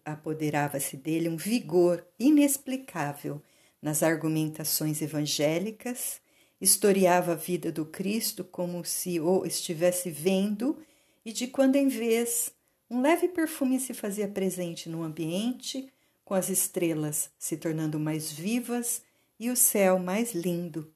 Apoderava-se 0.04 0.96
dele 0.96 1.28
um 1.28 1.36
vigor 1.36 2.06
inexplicável 2.18 3.42
nas 3.82 4.02
argumentações 4.02 5.02
evangélicas, 5.02 6.20
historiava 6.60 7.32
a 7.32 7.36
vida 7.36 7.70
do 7.70 7.84
Cristo 7.84 8.44
como 8.44 8.84
se 8.84 9.20
o 9.20 9.44
estivesse 9.44 10.10
vendo, 10.10 10.78
e 11.24 11.32
de 11.32 11.46
quando 11.46 11.76
em 11.76 11.88
vez 11.88 12.50
um 12.90 13.02
leve 13.02 13.28
perfume 13.28 13.78
se 13.78 13.92
fazia 13.92 14.28
presente 14.28 14.88
no 14.88 15.02
ambiente, 15.02 15.92
com 16.24 16.34
as 16.34 16.48
estrelas 16.48 17.30
se 17.38 17.56
tornando 17.56 17.98
mais 17.98 18.30
vivas 18.30 19.02
e 19.38 19.50
o 19.50 19.56
céu 19.56 19.98
mais 19.98 20.34
lindo. 20.34 20.92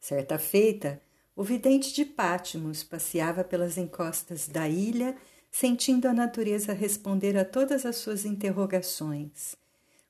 Certa 0.00 0.38
feita, 0.38 1.00
o 1.36 1.42
vidente 1.42 1.92
de 1.92 2.04
Pátimos 2.04 2.84
passeava 2.84 3.42
pelas 3.42 3.76
encostas 3.76 4.46
da 4.46 4.68
ilha, 4.68 5.16
sentindo 5.50 6.06
a 6.06 6.12
natureza 6.12 6.72
responder 6.72 7.36
a 7.36 7.44
todas 7.44 7.84
as 7.86 7.96
suas 7.96 8.24
interrogações. 8.24 9.56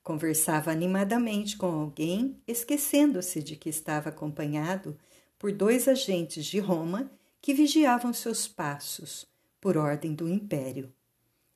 Conversava 0.03 0.71
animadamente 0.71 1.57
com 1.57 1.67
alguém, 1.67 2.37
esquecendo-se 2.47 3.43
de 3.43 3.57
que 3.57 3.71
estava 3.71 4.11
acompanhado 4.11 4.99
por 5.39 5.53
dois 5.53 5.89
agentes 5.89 6.45
de 6.45 6.59
Roma 6.59 7.11
que 7.41 7.55
vigiavam 7.55 8.13
seus 8.13 8.47
passos, 8.47 9.27
por 9.65 9.79
ordem 9.79 10.13
do 10.13 10.29
império. 10.29 10.93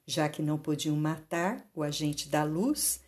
Já 0.07 0.31
que 0.31 0.41
não 0.41 0.57
podiam 0.57 0.97
matar 0.97 1.69
o 1.75 1.83
agente 1.83 2.27
da 2.31 2.43
luz, 2.43 3.03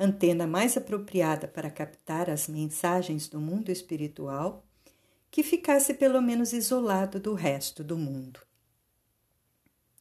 antena 0.00 0.46
mais 0.46 0.78
apropriada 0.78 1.46
para 1.46 1.68
captar 1.68 2.30
as 2.30 2.48
mensagens 2.48 3.28
do 3.28 3.38
mundo 3.38 3.70
espiritual, 3.70 4.64
que 5.30 5.42
ficasse 5.42 5.92
pelo 5.92 6.22
menos 6.22 6.54
isolado 6.54 7.20
do 7.20 7.34
resto 7.34 7.84
do 7.84 7.98
mundo. 7.98 8.40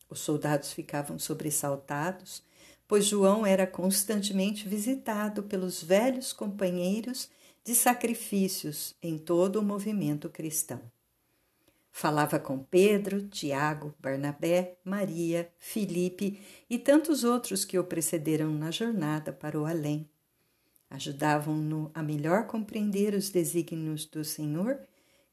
Os 0.09 0.21
soldados 0.21 0.71
ficavam 0.71 1.19
sobressaltados, 1.19 2.41
pois 2.87 3.03
João 3.03 3.45
era 3.45 3.67
constantemente 3.67 4.69
visitado 4.69 5.43
pelos 5.43 5.83
velhos 5.83 6.31
companheiros 6.31 7.29
de 7.61 7.75
sacrifícios 7.75 8.95
em 9.03 9.17
todo 9.17 9.57
o 9.57 9.61
movimento 9.61 10.29
cristão. 10.29 10.94
Falava 11.97 12.37
com 12.37 12.59
Pedro, 12.59 13.25
Tiago, 13.29 13.95
Barnabé, 13.97 14.77
Maria, 14.83 15.49
Filipe 15.57 16.41
e 16.69 16.77
tantos 16.77 17.23
outros 17.23 17.63
que 17.63 17.79
o 17.79 17.85
precederam 17.85 18.51
na 18.51 18.69
jornada 18.69 19.31
para 19.31 19.57
o 19.57 19.65
além. 19.65 20.09
Ajudavam-no 20.89 21.89
a 21.93 22.03
melhor 22.03 22.47
compreender 22.47 23.13
os 23.13 23.29
desígnios 23.29 24.05
do 24.05 24.25
Senhor 24.25 24.77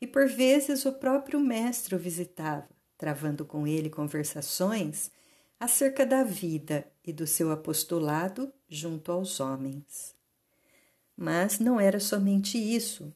e 0.00 0.06
por 0.06 0.28
vezes 0.28 0.86
o 0.86 0.92
próprio 0.92 1.40
Mestre 1.40 1.96
o 1.96 1.98
visitava, 1.98 2.68
travando 2.96 3.44
com 3.44 3.66
ele 3.66 3.90
conversações 3.90 5.10
acerca 5.58 6.06
da 6.06 6.22
vida 6.22 6.86
e 7.04 7.12
do 7.12 7.26
seu 7.26 7.50
apostolado 7.50 8.52
junto 8.68 9.10
aos 9.10 9.40
homens. 9.40 10.14
Mas 11.16 11.58
não 11.58 11.80
era 11.80 11.98
somente 11.98 12.56
isso. 12.56 13.12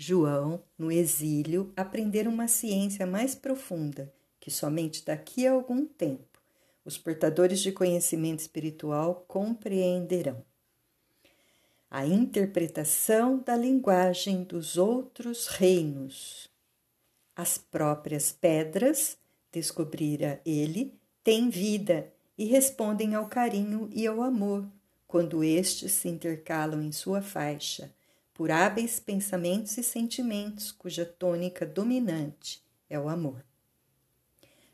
João, 0.00 0.62
no 0.78 0.92
exílio, 0.92 1.72
aprendera 1.76 2.30
uma 2.30 2.46
ciência 2.46 3.04
mais 3.04 3.34
profunda 3.34 4.14
que 4.38 4.48
somente 4.48 5.04
daqui 5.04 5.44
a 5.44 5.50
algum 5.50 5.84
tempo 5.84 6.40
os 6.84 6.96
portadores 6.96 7.58
de 7.58 7.72
conhecimento 7.72 8.38
espiritual 8.38 9.24
compreenderão. 9.26 10.44
A 11.90 12.06
interpretação 12.06 13.38
da 13.40 13.56
linguagem 13.56 14.44
dos 14.44 14.76
outros 14.76 15.48
reinos. 15.48 16.48
As 17.34 17.58
próprias 17.58 18.30
pedras, 18.30 19.18
descobrira 19.50 20.40
ele, 20.46 20.94
têm 21.24 21.50
vida 21.50 22.12
e 22.38 22.44
respondem 22.44 23.16
ao 23.16 23.26
carinho 23.26 23.90
e 23.92 24.06
ao 24.06 24.22
amor 24.22 24.64
quando 25.08 25.42
estes 25.42 25.90
se 25.90 26.08
intercalam 26.08 26.80
em 26.80 26.92
sua 26.92 27.20
faixa 27.20 27.92
por 28.38 28.52
hábeis 28.52 29.00
pensamentos 29.00 29.76
e 29.78 29.82
sentimentos 29.82 30.70
cuja 30.70 31.04
tônica 31.04 31.66
dominante 31.66 32.62
é 32.88 32.96
o 32.96 33.08
amor. 33.08 33.44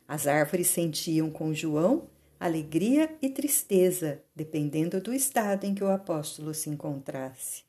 As 0.07 0.27
árvores 0.27 0.67
sentiam 0.67 1.31
com 1.31 1.51
João 1.51 2.07
alegria 2.39 3.17
e 3.23 3.27
tristeza, 3.27 4.21
dependendo 4.35 5.01
do 5.01 5.11
estado 5.11 5.63
em 5.63 5.73
que 5.73 5.83
o 5.83 5.89
apóstolo 5.89 6.53
se 6.53 6.69
encontrasse. 6.69 7.63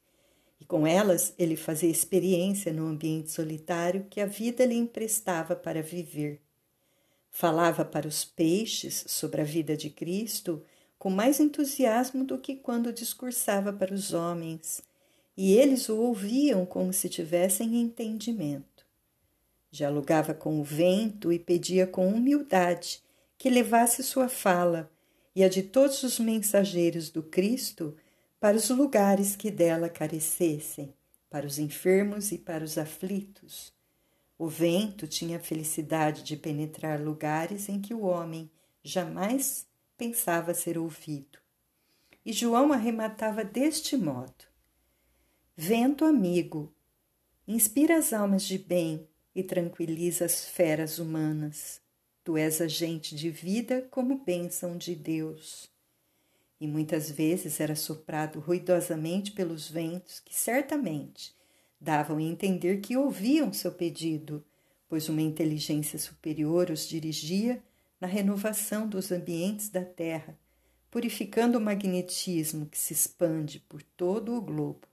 E 0.60 0.66
com 0.66 0.86
elas 0.86 1.32
ele 1.38 1.56
fazia 1.56 1.88
experiência 1.88 2.74
no 2.74 2.86
ambiente 2.86 3.30
solitário 3.30 4.04
que 4.10 4.20
a 4.20 4.26
vida 4.26 4.66
lhe 4.66 4.74
emprestava 4.74 5.56
para 5.56 5.82
viver. 5.82 6.42
Falava 7.30 7.86
para 7.86 8.06
os 8.06 8.22
peixes 8.22 9.02
sobre 9.08 9.40
a 9.40 9.44
vida 9.44 9.74
de 9.74 9.88
Cristo 9.88 10.62
com 10.98 11.08
mais 11.08 11.40
entusiasmo 11.40 12.22
do 12.22 12.36
que 12.36 12.54
quando 12.54 12.92
discursava 12.92 13.72
para 13.72 13.94
os 13.94 14.12
homens, 14.12 14.82
e 15.36 15.52
eles 15.52 15.88
o 15.88 15.96
ouviam 15.96 16.64
como 16.64 16.92
se 16.92 17.08
tivessem 17.08 17.80
entendimento. 17.80 18.86
Dialogava 19.70 20.32
com 20.32 20.58
o 20.60 20.64
vento 20.64 21.32
e 21.32 21.38
pedia 21.38 21.86
com 21.86 22.08
humildade 22.08 23.02
que 23.36 23.50
levasse 23.50 24.02
sua 24.02 24.28
fala 24.28 24.90
e 25.34 25.44
a 25.44 25.48
de 25.48 25.62
todos 25.62 26.02
os 26.02 26.18
mensageiros 26.18 27.10
do 27.10 27.22
Cristo 27.22 27.94
para 28.40 28.56
os 28.56 28.70
lugares 28.70 29.36
que 29.36 29.50
dela 29.50 29.88
carecessem, 29.90 30.94
para 31.28 31.46
os 31.46 31.58
enfermos 31.58 32.32
e 32.32 32.38
para 32.38 32.64
os 32.64 32.78
aflitos. 32.78 33.70
O 34.38 34.48
vento 34.48 35.06
tinha 35.06 35.36
a 35.36 35.40
felicidade 35.40 36.22
de 36.22 36.36
penetrar 36.36 37.00
lugares 37.00 37.68
em 37.68 37.80
que 37.80 37.92
o 37.92 38.00
homem 38.00 38.50
jamais 38.82 39.66
pensava 39.96 40.54
ser 40.54 40.78
ouvido. 40.78 41.38
E 42.24 42.32
João 42.32 42.72
arrematava 42.72 43.44
deste 43.44 43.96
modo: 43.96 44.45
Vento 45.58 46.04
amigo, 46.04 46.70
inspira 47.48 47.96
as 47.96 48.12
almas 48.12 48.42
de 48.42 48.58
bem 48.58 49.08
e 49.34 49.42
tranquiliza 49.42 50.26
as 50.26 50.44
feras 50.44 50.98
humanas. 50.98 51.80
Tu 52.22 52.36
és 52.36 52.60
agente 52.60 53.16
de 53.16 53.30
vida 53.30 53.88
como 53.90 54.22
bênção 54.22 54.76
de 54.76 54.94
Deus. 54.94 55.66
E 56.60 56.68
muitas 56.68 57.10
vezes 57.10 57.58
era 57.58 57.74
soprado 57.74 58.38
ruidosamente 58.38 59.32
pelos 59.32 59.66
ventos 59.66 60.20
que 60.20 60.34
certamente 60.34 61.34
davam 61.80 62.18
a 62.18 62.22
entender 62.22 62.82
que 62.82 62.94
ouviam 62.94 63.50
seu 63.50 63.72
pedido, 63.72 64.44
pois 64.86 65.08
uma 65.08 65.22
inteligência 65.22 65.98
superior 65.98 66.68
os 66.68 66.86
dirigia 66.86 67.64
na 67.98 68.06
renovação 68.06 68.86
dos 68.86 69.10
ambientes 69.10 69.70
da 69.70 69.82
Terra, 69.82 70.38
purificando 70.90 71.56
o 71.56 71.62
magnetismo 71.62 72.66
que 72.66 72.76
se 72.76 72.92
expande 72.92 73.58
por 73.58 73.82
todo 73.82 74.34
o 74.34 74.42
globo. 74.42 74.86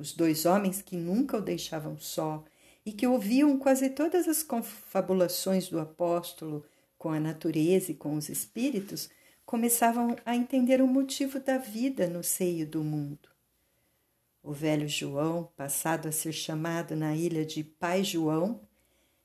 Os 0.00 0.14
dois 0.14 0.46
homens 0.46 0.80
que 0.80 0.96
nunca 0.96 1.36
o 1.36 1.42
deixavam 1.42 1.98
só 1.98 2.42
e 2.86 2.90
que 2.90 3.06
ouviam 3.06 3.58
quase 3.58 3.90
todas 3.90 4.26
as 4.26 4.42
confabulações 4.42 5.68
do 5.68 5.78
apóstolo 5.78 6.64
com 6.96 7.10
a 7.10 7.20
natureza 7.20 7.92
e 7.92 7.94
com 7.94 8.14
os 8.14 8.30
espíritos, 8.30 9.10
começavam 9.44 10.16
a 10.24 10.34
entender 10.34 10.80
o 10.80 10.86
motivo 10.86 11.38
da 11.38 11.58
vida 11.58 12.08
no 12.08 12.24
seio 12.24 12.66
do 12.66 12.82
mundo. 12.82 13.28
O 14.42 14.54
velho 14.54 14.88
João, 14.88 15.50
passado 15.54 16.08
a 16.08 16.12
ser 16.12 16.32
chamado 16.32 16.96
na 16.96 17.14
ilha 17.14 17.44
de 17.44 17.62
Pai 17.62 18.02
João, 18.02 18.58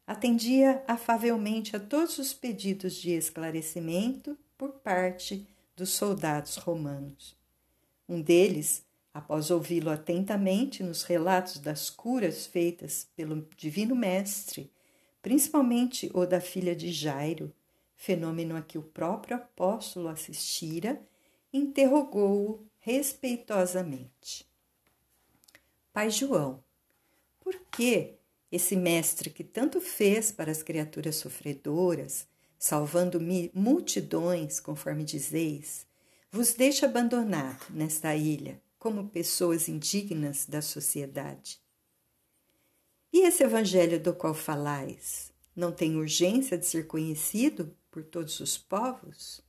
atendia 0.06 0.84
afavelmente 0.86 1.74
a 1.74 1.80
todos 1.80 2.18
os 2.18 2.34
pedidos 2.34 2.96
de 2.96 3.12
esclarecimento 3.12 4.38
por 4.58 4.74
parte 4.74 5.48
dos 5.74 5.92
soldados 5.92 6.58
romanos. 6.58 7.34
Um 8.10 8.22
deles, 8.22 8.84
após 9.16 9.50
ouvi-lo 9.50 9.90
atentamente 9.90 10.84
nos 10.84 11.04
relatos 11.04 11.58
das 11.60 11.90
curas 11.90 12.46
feitas 12.46 13.08
pelo 13.16 13.48
Divino 13.56 13.96
Mestre, 13.96 14.70
principalmente 15.22 16.12
o 16.14 16.26
da 16.26 16.42
filha 16.42 16.76
de 16.76 16.92
Jairo, 16.92 17.50
fenômeno 17.96 18.58
a 18.58 18.62
que 18.62 18.78
o 18.78 18.82
próprio 18.82 19.38
apóstolo 19.38 20.10
assistira, 20.10 21.02
interrogou-o 21.54 22.68
respeitosamente. 22.82 24.46
Pai 25.94 26.10
João, 26.10 26.62
por 27.40 27.56
que 27.72 28.16
esse 28.52 28.76
mestre 28.76 29.30
que 29.30 29.46
tanto 29.46 29.80
fez 29.80 30.30
para 30.30 30.52
as 30.52 30.62
criaturas 30.62 31.16
sofredoras, 31.16 32.28
salvando 32.60 33.18
multidões, 33.54 34.60
conforme 34.60 35.06
dizeis, 35.06 35.88
vos 36.30 36.54
deixa 36.54 36.86
abandonar 36.86 37.58
nesta 37.72 38.14
ilha 38.14 38.60
como 38.86 39.10
pessoas 39.10 39.68
indignas 39.68 40.46
da 40.46 40.62
sociedade. 40.62 41.60
E 43.12 43.26
esse 43.26 43.44
evangelho 43.44 44.00
do 44.00 44.14
qual 44.14 44.36
falais 44.36 45.34
não 45.56 45.72
tem 45.72 45.96
urgência 45.96 46.56
de 46.56 46.68
ser 46.68 46.86
conhecido 46.86 47.76
por 47.90 48.04
todos 48.04 48.40
os 48.40 48.60
povos? 48.60 49.42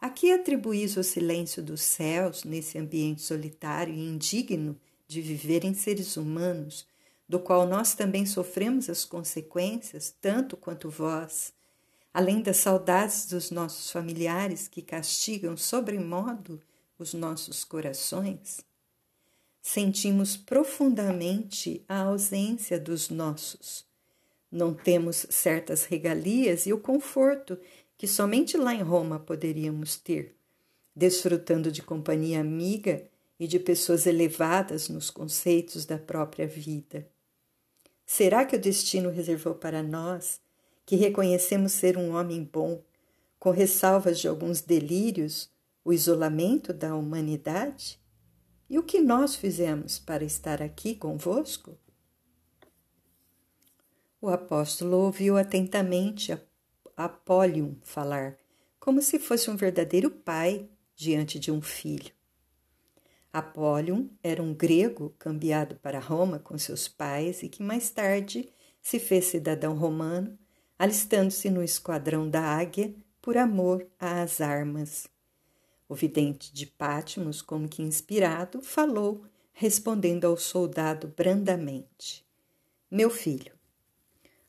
A 0.00 0.08
que 0.08 0.32
atribuís 0.32 0.96
o 0.96 1.04
silêncio 1.04 1.62
dos 1.62 1.82
céus 1.82 2.42
nesse 2.42 2.78
ambiente 2.78 3.20
solitário 3.20 3.92
e 3.92 4.08
indigno 4.08 4.80
de 5.06 5.20
viverem 5.20 5.74
seres 5.74 6.16
humanos 6.16 6.86
do 7.28 7.38
qual 7.38 7.66
nós 7.66 7.94
também 7.94 8.24
sofremos 8.24 8.88
as 8.88 9.04
consequências, 9.04 10.16
tanto 10.22 10.56
quanto 10.56 10.88
vós, 10.88 11.52
além 12.14 12.40
das 12.40 12.56
saudades 12.56 13.26
dos 13.26 13.50
nossos 13.50 13.90
familiares 13.90 14.68
que 14.68 14.80
castigam 14.80 15.54
sobremodo 15.54 16.62
os 16.98 17.14
nossos 17.14 17.64
corações, 17.64 18.60
sentimos 19.62 20.36
profundamente 20.36 21.84
a 21.88 22.02
ausência 22.02 22.78
dos 22.78 23.10
nossos. 23.10 23.84
Não 24.50 24.72
temos 24.72 25.26
certas 25.28 25.84
regalias 25.84 26.66
e 26.66 26.72
o 26.72 26.78
conforto 26.78 27.58
que 27.98 28.06
somente 28.06 28.56
lá 28.56 28.74
em 28.74 28.82
Roma 28.82 29.18
poderíamos 29.18 29.96
ter, 29.96 30.36
desfrutando 30.94 31.72
de 31.72 31.82
companhia 31.82 32.40
amiga 32.40 33.08
e 33.38 33.46
de 33.46 33.58
pessoas 33.58 34.06
elevadas 34.06 34.88
nos 34.88 35.10
conceitos 35.10 35.84
da 35.84 35.98
própria 35.98 36.46
vida. 36.46 37.06
Será 38.06 38.44
que 38.44 38.56
o 38.56 38.60
destino 38.60 39.10
reservou 39.10 39.54
para 39.54 39.82
nós, 39.82 40.40
que 40.86 40.94
reconhecemos 40.94 41.72
ser 41.72 41.98
um 41.98 42.14
homem 42.14 42.48
bom, 42.50 42.80
com 43.38 43.50
ressalvas 43.50 44.20
de 44.20 44.28
alguns 44.28 44.60
delírios, 44.60 45.50
o 45.86 45.92
isolamento 45.92 46.72
da 46.72 46.96
humanidade? 46.96 48.00
E 48.68 48.76
o 48.76 48.82
que 48.82 49.00
nós 49.00 49.36
fizemos 49.36 50.00
para 50.00 50.24
estar 50.24 50.60
aqui 50.60 50.96
convosco? 50.96 51.78
O 54.20 54.28
apóstolo 54.28 54.96
ouviu 54.96 55.36
atentamente 55.36 56.36
Apólion 56.96 57.76
falar, 57.84 58.36
como 58.80 59.00
se 59.00 59.20
fosse 59.20 59.48
um 59.48 59.54
verdadeiro 59.54 60.10
pai 60.10 60.68
diante 60.96 61.38
de 61.38 61.52
um 61.52 61.62
filho. 61.62 62.12
Apólion 63.32 64.08
era 64.24 64.42
um 64.42 64.52
grego 64.52 65.14
cambiado 65.16 65.76
para 65.76 66.00
Roma 66.00 66.40
com 66.40 66.58
seus 66.58 66.88
pais 66.88 67.44
e 67.44 67.48
que 67.48 67.62
mais 67.62 67.90
tarde 67.90 68.52
se 68.82 68.98
fez 68.98 69.26
cidadão 69.26 69.76
romano, 69.76 70.36
alistando-se 70.76 71.48
no 71.48 71.62
esquadrão 71.62 72.28
da 72.28 72.42
Águia 72.42 72.92
por 73.22 73.36
amor 73.36 73.86
às 74.00 74.40
armas. 74.40 75.15
O 75.88 75.94
vidente 75.94 76.52
de 76.52 76.66
Pátimos, 76.66 77.40
como 77.40 77.68
que 77.68 77.82
inspirado, 77.82 78.60
falou, 78.60 79.24
respondendo 79.52 80.24
ao 80.26 80.36
soldado 80.36 81.12
brandamente: 81.16 82.26
Meu 82.90 83.08
filho, 83.08 83.52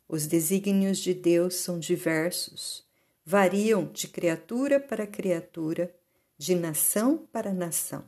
os 0.07 0.25
desígnios 0.25 0.97
de 0.99 1.13
Deus 1.13 1.55
são 1.55 1.77
diversos, 1.77 2.85
variam 3.25 3.85
de 3.85 4.07
criatura 4.07 4.79
para 4.79 5.05
criatura, 5.05 5.93
de 6.37 6.55
nação 6.55 7.27
para 7.31 7.53
nação. 7.53 8.05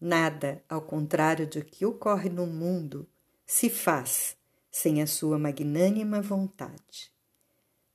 Nada, 0.00 0.64
ao 0.68 0.82
contrário 0.82 1.46
do 1.46 1.64
que 1.64 1.86
ocorre 1.86 2.28
no 2.28 2.46
mundo, 2.46 3.08
se 3.46 3.68
faz 3.70 4.36
sem 4.70 5.02
a 5.02 5.06
sua 5.06 5.38
magnânima 5.38 6.22
vontade. 6.22 7.12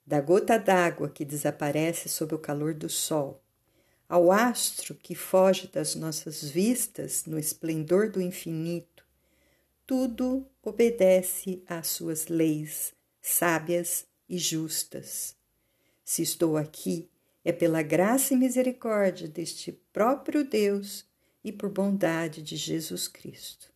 Da 0.06 0.22
gota 0.22 0.58
d'água 0.58 1.10
que 1.10 1.26
desaparece 1.26 2.08
sob 2.10 2.36
o 2.36 2.40
calor 2.40 2.74
do 2.74 2.88
sol, 2.88 3.42
ao 4.08 4.32
astro 4.32 4.96
que 4.96 5.16
foge 5.16 5.68
das 5.68 5.96
nossas 5.96 6.44
vistas 6.44 7.26
no 7.26 7.40
esplendor 7.40 8.10
do 8.12 8.22
infinito, 8.22 9.06
tudo 9.86 10.46
obedece 10.64 11.64
às 11.68 11.88
suas 11.88 12.28
leis 12.28 12.94
sábias 13.22 14.06
e 14.30 14.38
justas. 14.38 15.36
Se 16.04 16.22
estou 16.22 16.58
aqui, 16.58 17.10
é 17.44 17.52
pela 17.52 17.82
graça 17.82 18.34
e 18.34 18.38
misericórdia 18.38 19.28
deste 19.28 19.72
próprio 19.92 20.44
Deus 20.44 21.06
e 21.44 21.52
por 21.52 21.70
bondade 21.70 22.42
de 22.42 22.56
Jesus 22.56 23.08
Cristo. 23.08 23.72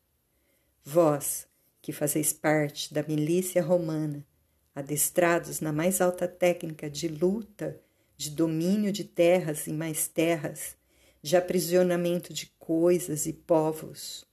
Vós, 0.84 1.48
que 1.82 1.92
fazeis 1.92 2.32
parte 2.32 2.94
da 2.94 3.04
milícia 3.04 3.62
romana, 3.62 4.26
adestrados 4.74 5.60
na 5.60 5.74
mais 5.74 6.00
alta 6.00 6.28
técnica 6.28 6.89
de 6.89 7.08
luta, 7.08 7.80
de 8.20 8.32
domínio 8.32 8.92
de 8.92 9.06
terras 9.06 9.66
e 9.66 9.72
mais 9.72 10.10
terras, 10.10 10.76
de 11.22 11.38
aprisionamento 11.38 12.34
de 12.34 12.48
coisas 12.60 13.26
e 13.26 13.32
povos, 13.32 14.26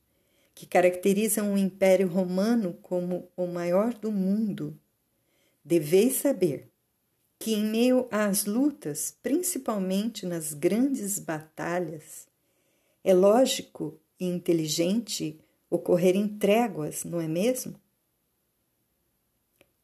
que 0.57 0.67
caracterizam 0.67 1.55
o 1.55 1.57
Império 1.57 2.09
Romano 2.09 2.77
como 2.83 3.31
o 3.37 3.47
maior 3.47 3.95
do 3.95 4.11
mundo, 4.11 4.77
deveis 5.65 6.17
saber 6.17 6.69
que, 7.39 7.55
em 7.55 7.65
meio 7.65 8.09
às 8.11 8.45
lutas, 8.45 9.17
principalmente 9.23 10.27
nas 10.27 10.53
grandes 10.53 11.21
batalhas, 11.21 12.27
é 13.05 13.15
lógico 13.15 14.01
e 14.19 14.27
inteligente 14.27 15.39
ocorrerem 15.71 16.27
tréguas, 16.27 17.05
não 17.05 17.21
é 17.21 17.29
mesmo? 17.29 17.81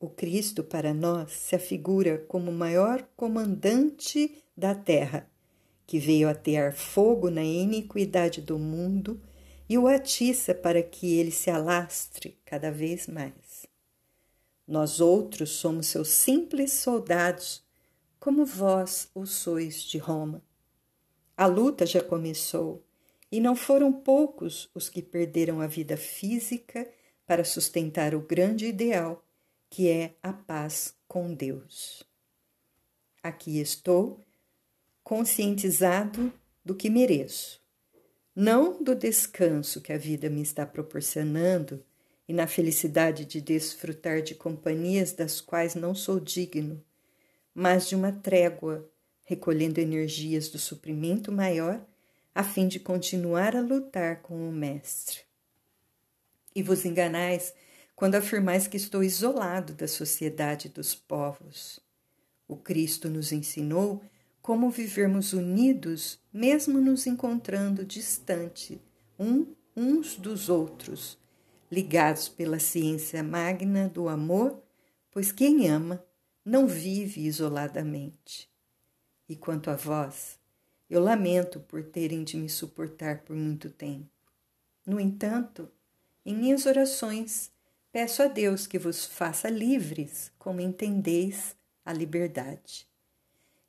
O 0.03 0.11
Cristo, 0.11 0.65
para 0.65 0.93
nós, 0.93 1.31
se 1.31 1.55
afigura 1.55 2.19
como 2.27 2.51
o 2.51 2.55
maior 2.55 3.09
comandante 3.17 4.43
da 4.57 4.75
terra, 4.75 5.31
que 5.87 5.97
veio 6.01 6.29
atear 6.29 6.75
fogo 6.75 7.31
na 7.31 7.45
iniquidade 7.45 8.41
do 8.41 8.59
mundo 8.59 9.23
e 9.69 9.79
o 9.79 9.87
atiça 9.87 10.53
para 10.53 10.83
que 10.83 11.17
ele 11.17 11.31
se 11.31 11.51
alastre 11.51 12.37
cada 12.45 12.69
vez 12.69 13.07
mais. 13.07 13.65
Nós 14.67 15.01
outros 15.01 15.51
somos 15.51 15.87
seus 15.87 16.09
simples 16.09 16.73
soldados, 16.73 17.63
como 18.19 18.45
vós 18.45 19.09
o 19.15 19.25
sois 19.25 19.85
de 19.85 19.99
Roma. 19.99 20.43
A 21.37 21.47
luta 21.47 21.87
já 21.87 22.03
começou, 22.03 22.85
e 23.31 23.39
não 23.39 23.55
foram 23.55 23.93
poucos 23.93 24.69
os 24.75 24.89
que 24.89 25.01
perderam 25.01 25.61
a 25.61 25.69
vida 25.69 25.97
física 25.97 26.91
para 27.25 27.45
sustentar 27.45 28.17
o 28.17 28.21
grande 28.21 28.67
ideal 28.67 29.25
que 29.73 29.89
é 29.89 30.17
a 30.23 30.35
paz 30.35 30.95
com 31.09 31.33
Deus. 31.33 32.03
Aqui 33.23 33.59
estou, 33.59 34.21
conscientizado 35.03 36.31
do 36.63 36.75
que 36.75 36.91
mereço, 36.91 37.59
não 38.37 38.83
do 38.83 38.95
descanso 38.95 39.81
que 39.81 39.91
a 39.91 39.97
vida 39.97 40.29
me 40.29 40.43
está 40.43 40.67
proporcionando 40.67 41.83
e 42.29 42.35
na 42.35 42.47
felicidade 42.47 43.25
de 43.25 43.41
desfrutar 43.41 44.21
de 44.21 44.35
companhias 44.35 45.13
das 45.13 45.41
quais 45.41 45.75
não 45.75 45.95
sou 45.95 46.21
digno, 46.21 46.85
mas 47.55 47.89
de 47.89 47.97
uma 47.97 48.13
trégua, 48.13 48.87
recolhendo 49.25 49.81
energias 49.81 50.51
do 50.51 50.59
suprimento 50.59 51.33
maior, 51.33 51.83
a 52.35 52.45
fim 52.45 52.69
de 52.69 52.79
continuar 52.79 53.57
a 53.57 53.63
lutar 53.63 54.21
com 54.21 54.47
o 54.47 54.53
Mestre. 54.53 55.21
E 56.55 56.63
vos 56.63 56.85
enganais 56.85 57.55
quando 58.03 58.17
afirmais 58.17 58.67
que 58.67 58.77
estou 58.77 59.05
isolado 59.05 59.75
da 59.75 59.87
sociedade 59.87 60.69
dos 60.69 60.93
povos. 60.93 61.79
O 62.49 62.57
Cristo 62.57 63.09
nos 63.09 63.31
ensinou 63.31 64.03
como 64.41 64.69
vivermos 64.71 65.33
unidos, 65.33 66.19
mesmo 66.33 66.81
nos 66.81 67.07
encontrando 67.07 67.85
distante 67.85 68.83
um, 69.17 69.47
uns 69.77 70.17
dos 70.17 70.49
outros, 70.49 71.17
ligados 71.71 72.29
pela 72.29 72.59
ciência 72.59 73.23
magna 73.23 73.89
do 73.89 74.09
amor, 74.09 74.61
pois 75.13 75.31
quem 75.31 75.69
ama 75.69 76.05
não 76.45 76.67
vive 76.67 77.25
isoladamente. 77.25 78.51
E 79.29 79.37
quanto 79.37 79.71
a 79.71 79.77
vós, 79.77 80.41
eu 80.91 81.01
lamento 81.01 81.61
por 81.61 81.85
terem 81.85 82.25
de 82.25 82.37
me 82.37 82.49
suportar 82.49 83.21
por 83.21 83.37
muito 83.37 83.71
tempo. 83.71 84.11
No 84.85 84.99
entanto, 84.99 85.71
em 86.27 86.35
minhas 86.35 86.67
orações, 86.67 87.53
Peço 87.93 88.23
a 88.23 88.27
Deus 88.27 88.67
que 88.67 88.79
vos 88.79 89.05
faça 89.05 89.51
livres, 89.51 90.33
como 90.39 90.63
entendeis 90.63 91.55
a 91.85 91.93
liberdade. 91.93 92.87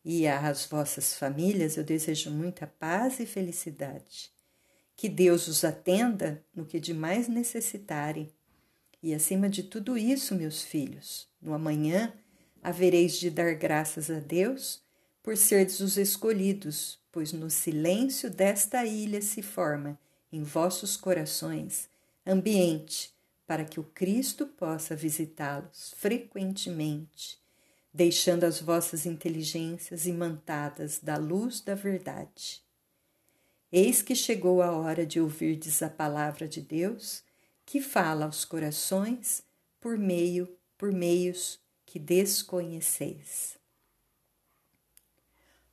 E 0.05 0.25
às 0.25 0.65
vossas 0.65 1.13
famílias 1.13 1.75
eu 1.75 1.83
desejo 1.83 2.31
muita 2.31 2.65
paz 2.65 3.19
e 3.19 3.25
felicidade. 3.25 4.31
Que 4.95 5.09
Deus 5.09 5.49
os 5.49 5.65
atenda 5.65 6.41
no 6.55 6.65
que 6.65 6.79
de 6.79 6.93
mais 6.93 7.27
necessitarem. 7.27 8.31
E 9.01 9.13
acima 9.13 9.49
de 9.49 9.61
tudo 9.61 9.97
isso, 9.97 10.33
meus 10.35 10.63
filhos, 10.63 11.27
no 11.41 11.53
amanhã 11.53 12.13
havereis 12.61 13.17
de 13.17 13.29
dar 13.29 13.53
graças 13.55 14.09
a 14.09 14.21
Deus 14.21 14.81
por 15.21 15.35
serdes 15.35 15.81
os 15.81 15.97
escolhidos, 15.97 16.97
pois 17.11 17.33
no 17.33 17.49
silêncio 17.49 18.29
desta 18.29 18.85
ilha 18.85 19.21
se 19.21 19.41
forma 19.41 19.99
em 20.31 20.43
vossos 20.43 20.95
corações 20.95 21.89
ambiente 22.25 23.12
para 23.53 23.65
que 23.65 23.79
o 23.79 23.83
Cristo 23.83 24.47
possa 24.47 24.95
visitá-los 24.95 25.93
frequentemente, 25.97 27.39
deixando 27.93 28.45
as 28.45 28.59
vossas 28.59 29.05
inteligências 29.05 30.07
imantadas 30.07 30.97
da 30.97 31.17
luz 31.17 31.61
da 31.61 31.75
verdade. 31.75 32.63
Eis 33.71 34.01
que 34.01 34.15
chegou 34.15 34.63
a 34.63 34.71
hora 34.71 35.05
de 35.05 35.21
ouvirdes 35.21 35.83
a 35.83 35.89
palavra 35.91 36.47
de 36.47 36.61
Deus, 36.61 37.23
que 37.63 37.79
fala 37.79 38.25
aos 38.25 38.43
corações 38.43 39.43
por 39.79 39.99
meio 39.99 40.49
por 40.75 40.91
meios 40.91 41.59
que 41.85 41.99
desconheceis. 41.99 43.59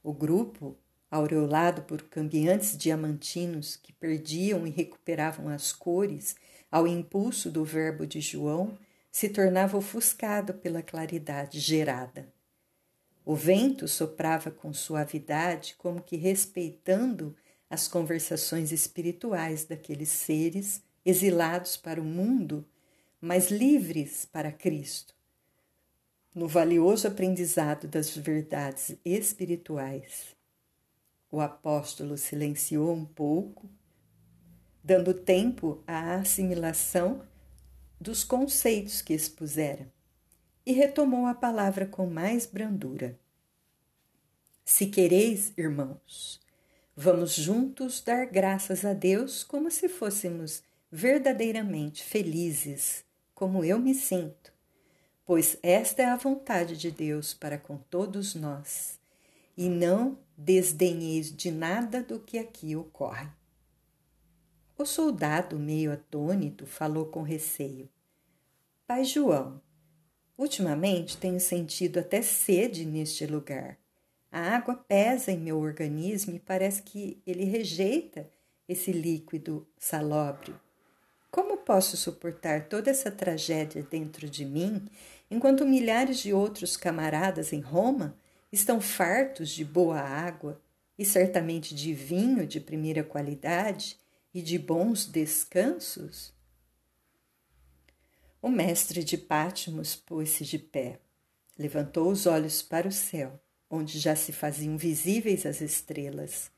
O 0.03 0.13
grupo, 0.13 0.77
aureolado 1.11 1.83
por 1.83 2.03
cambiantes 2.03 2.77
diamantinos 2.77 3.77
que 3.77 3.93
perdiam 3.93 4.67
e 4.67 4.71
recuperavam 4.71 5.49
as 5.49 5.73
cores 5.73 6.37
ao 6.71 6.87
impulso 6.87 7.51
do 7.51 7.65
verbo 7.65 8.07
de 8.07 8.21
João, 8.21 8.79
se 9.11 9.29
tornava 9.29 9.77
ofuscado 9.77 10.55
pela 10.55 10.83
claridade 10.83 11.59
gerada. 11.59 12.33
O 13.25 13.35
vento 13.35 13.89
soprava 13.89 14.51
com 14.51 14.73
suavidade, 14.73 15.75
como 15.77 16.01
que 16.01 16.17
respeitando 16.17 17.37
as 17.69 17.87
conversações 17.89 18.73
espirituais 18.73 19.65
daqueles 19.65 20.09
seres 20.09 20.83
exilados 21.05 21.77
para 21.77 22.01
o 22.01 22.05
mundo, 22.05 22.65
mas 23.21 23.51
livres 23.51 24.25
para 24.25 24.53
Cristo. 24.53 25.15
No 26.35 26.47
valioso 26.47 27.09
aprendizado 27.09 27.89
das 27.89 28.17
verdades 28.17 28.97
espirituais. 29.05 30.40
O 31.31 31.41
apóstolo 31.41 32.17
silenciou 32.17 32.93
um 32.93 33.05
pouco 33.05 33.71
dando 34.83 35.13
tempo 35.15 35.83
à 35.87 36.17
assimilação 36.17 37.23
dos 38.01 38.25
conceitos 38.25 39.03
que 39.03 39.13
expusera, 39.13 39.93
e 40.65 40.73
retomou 40.73 41.27
a 41.27 41.35
palavra 41.35 41.87
com 41.87 42.07
mais 42.07 42.47
brandura. 42.47 43.19
Se 44.65 44.87
quereis, 44.87 45.53
irmãos, 45.57 46.41
vamos 46.97 47.35
juntos 47.35 48.01
dar 48.01 48.27
graças 48.27 48.85
a 48.85 48.95
Deus 48.95 49.45
como 49.45 49.71
se 49.71 49.89
fôssemos 49.89 50.63
verdadeiramente 50.91 52.03
felizes, 52.03 53.05
como 53.35 53.65
eu 53.65 53.79
me 53.79 53.95
sinto, 53.95 54.53
pois 55.25 55.59
esta 55.63 56.03
é 56.03 56.07
a 56.07 56.17
vontade 56.17 56.77
de 56.77 56.91
Deus 56.91 57.35
para 57.35 57.59
com 57.59 57.77
todos 57.77 58.35
nós, 58.35 58.99
e 59.57 59.69
não 59.69 60.19
desdenheis 60.45 61.31
de 61.31 61.51
nada 61.51 62.03
do 62.03 62.19
que 62.19 62.39
aqui 62.39 62.75
ocorre. 62.75 63.29
O 64.77 64.87
soldado, 64.87 65.59
meio 65.59 65.93
atônito, 65.93 66.67
falou 66.67 67.07
com 67.07 67.23
receio. 67.23 67.89
Pai 68.87 69.05
João, 69.05 69.61
ultimamente 70.39 71.19
tenho 71.19 71.39
sentido 71.39 72.01
até 72.01 72.23
sede 72.23 72.87
neste 72.87 73.27
lugar. 73.27 73.79
A 74.33 74.57
água 74.57 74.75
pesa 74.75 75.31
em 75.31 75.39
meu 75.39 75.59
organismo 75.59 76.35
e 76.35 76.39
parece 76.39 76.83
que 76.83 77.23
ele 77.27 77.45
rejeita 77.45 78.31
esse 78.67 78.93
líquido 78.93 79.69
salóbrio. 79.77 80.59
Como 81.31 81.59
posso 81.59 81.97
suportar 81.97 82.67
toda 82.69 82.91
essa 82.91 83.11
tragédia 83.11 83.83
dentro 83.83 84.29
de 84.29 84.45
mim, 84.45 84.89
enquanto 85.31 85.67
milhares 85.67 86.19
de 86.19 86.33
outros 86.33 86.77
camaradas 86.77 87.53
em 87.53 87.61
Roma 87.61 88.17
estão 88.53 88.81
fartos 88.81 89.51
de 89.51 89.65
boa 89.65 90.01
água 90.01 90.61
e 90.99 91.05
certamente 91.05 91.75
de 91.75 91.95
vinho 91.95 92.47
de 92.47 92.61
primeira 92.61 93.03
qualidade 93.03 93.99
e 94.35 94.43
de 94.43 94.59
bons 94.59 95.07
descansos? 95.07 96.33
O 98.43 98.49
mestre 98.49 99.05
de 99.05 99.19
Pátimos 99.19 99.95
pôs-se 99.95 100.45
de 100.45 100.59
pé, 100.59 100.99
levantou 101.59 102.11
os 102.11 102.27
olhos 102.27 102.63
para 102.63 102.89
o 102.89 102.93
céu, 102.93 103.39
onde 103.69 103.99
já 103.99 104.17
se 104.17 104.33
faziam 104.33 104.79
visíveis 104.79 105.45
as 105.45 105.61
estrelas. 105.61 106.51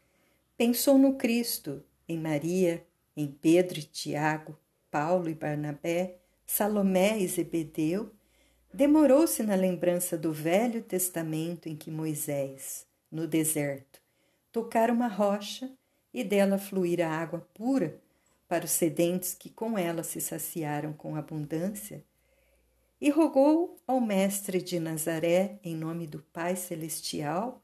Pensou 0.57 0.97
no 0.97 1.17
Cristo, 1.17 1.85
em 2.09 2.19
Maria, 2.19 2.87
em 3.17 3.27
Pedro 3.27 3.81
e 3.81 3.83
Tiago, 3.83 4.57
Paulo 4.91 5.29
e 5.29 5.35
Barnabé, 5.35 6.19
Salomé 6.47 7.19
e 7.19 7.27
Zebedeu, 7.27 8.13
demorou-se 8.73 9.43
na 9.43 9.55
lembrança 9.55 10.17
do 10.17 10.33
Velho 10.33 10.83
Testamento 10.83 11.69
em 11.69 11.77
que 11.77 11.91
Moisés, 11.91 12.87
no 13.11 13.27
deserto, 13.27 14.01
tocara 14.51 14.93
uma 14.93 15.09
rocha 15.09 15.71
e 16.13 16.25
dela 16.25 16.59
fluir 16.59 17.01
a 17.01 17.11
água 17.11 17.47
pura 17.53 18.01
para 18.49 18.65
os 18.65 18.71
sedentes 18.71 19.35
que 19.35 19.49
com 19.51 19.79
ela 19.79 20.03
se 20.03 20.21
saciaram 20.21 20.93
com 20.93 21.17
abundância, 21.17 22.05
e 23.01 23.11
rogou 23.11 23.81
ao 23.87 24.01
Mestre 24.01 24.63
de 24.63 24.79
Nazaré, 24.79 25.59
em 25.65 25.75
nome 25.75 26.07
do 26.07 26.23
Pai 26.33 26.55
Celestial, 26.55 27.61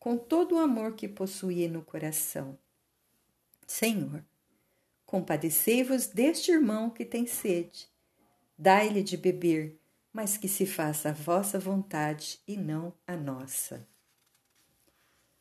com 0.00 0.16
todo 0.16 0.56
o 0.56 0.58
amor 0.58 0.94
que 0.94 1.06
possuía 1.06 1.68
no 1.68 1.82
coração: 1.82 2.58
Senhor, 3.66 4.24
compadecei-vos 5.06 6.08
deste 6.08 6.50
irmão 6.50 6.90
que 6.90 7.04
tem 7.04 7.26
sede. 7.26 7.86
Dai-lhe 8.58 9.02
de 9.02 9.16
beber, 9.16 9.79
mas 10.12 10.36
que 10.36 10.48
se 10.48 10.66
faça 10.66 11.10
a 11.10 11.12
vossa 11.12 11.58
vontade 11.58 12.40
e 12.46 12.56
não 12.56 12.92
a 13.06 13.16
nossa. 13.16 13.86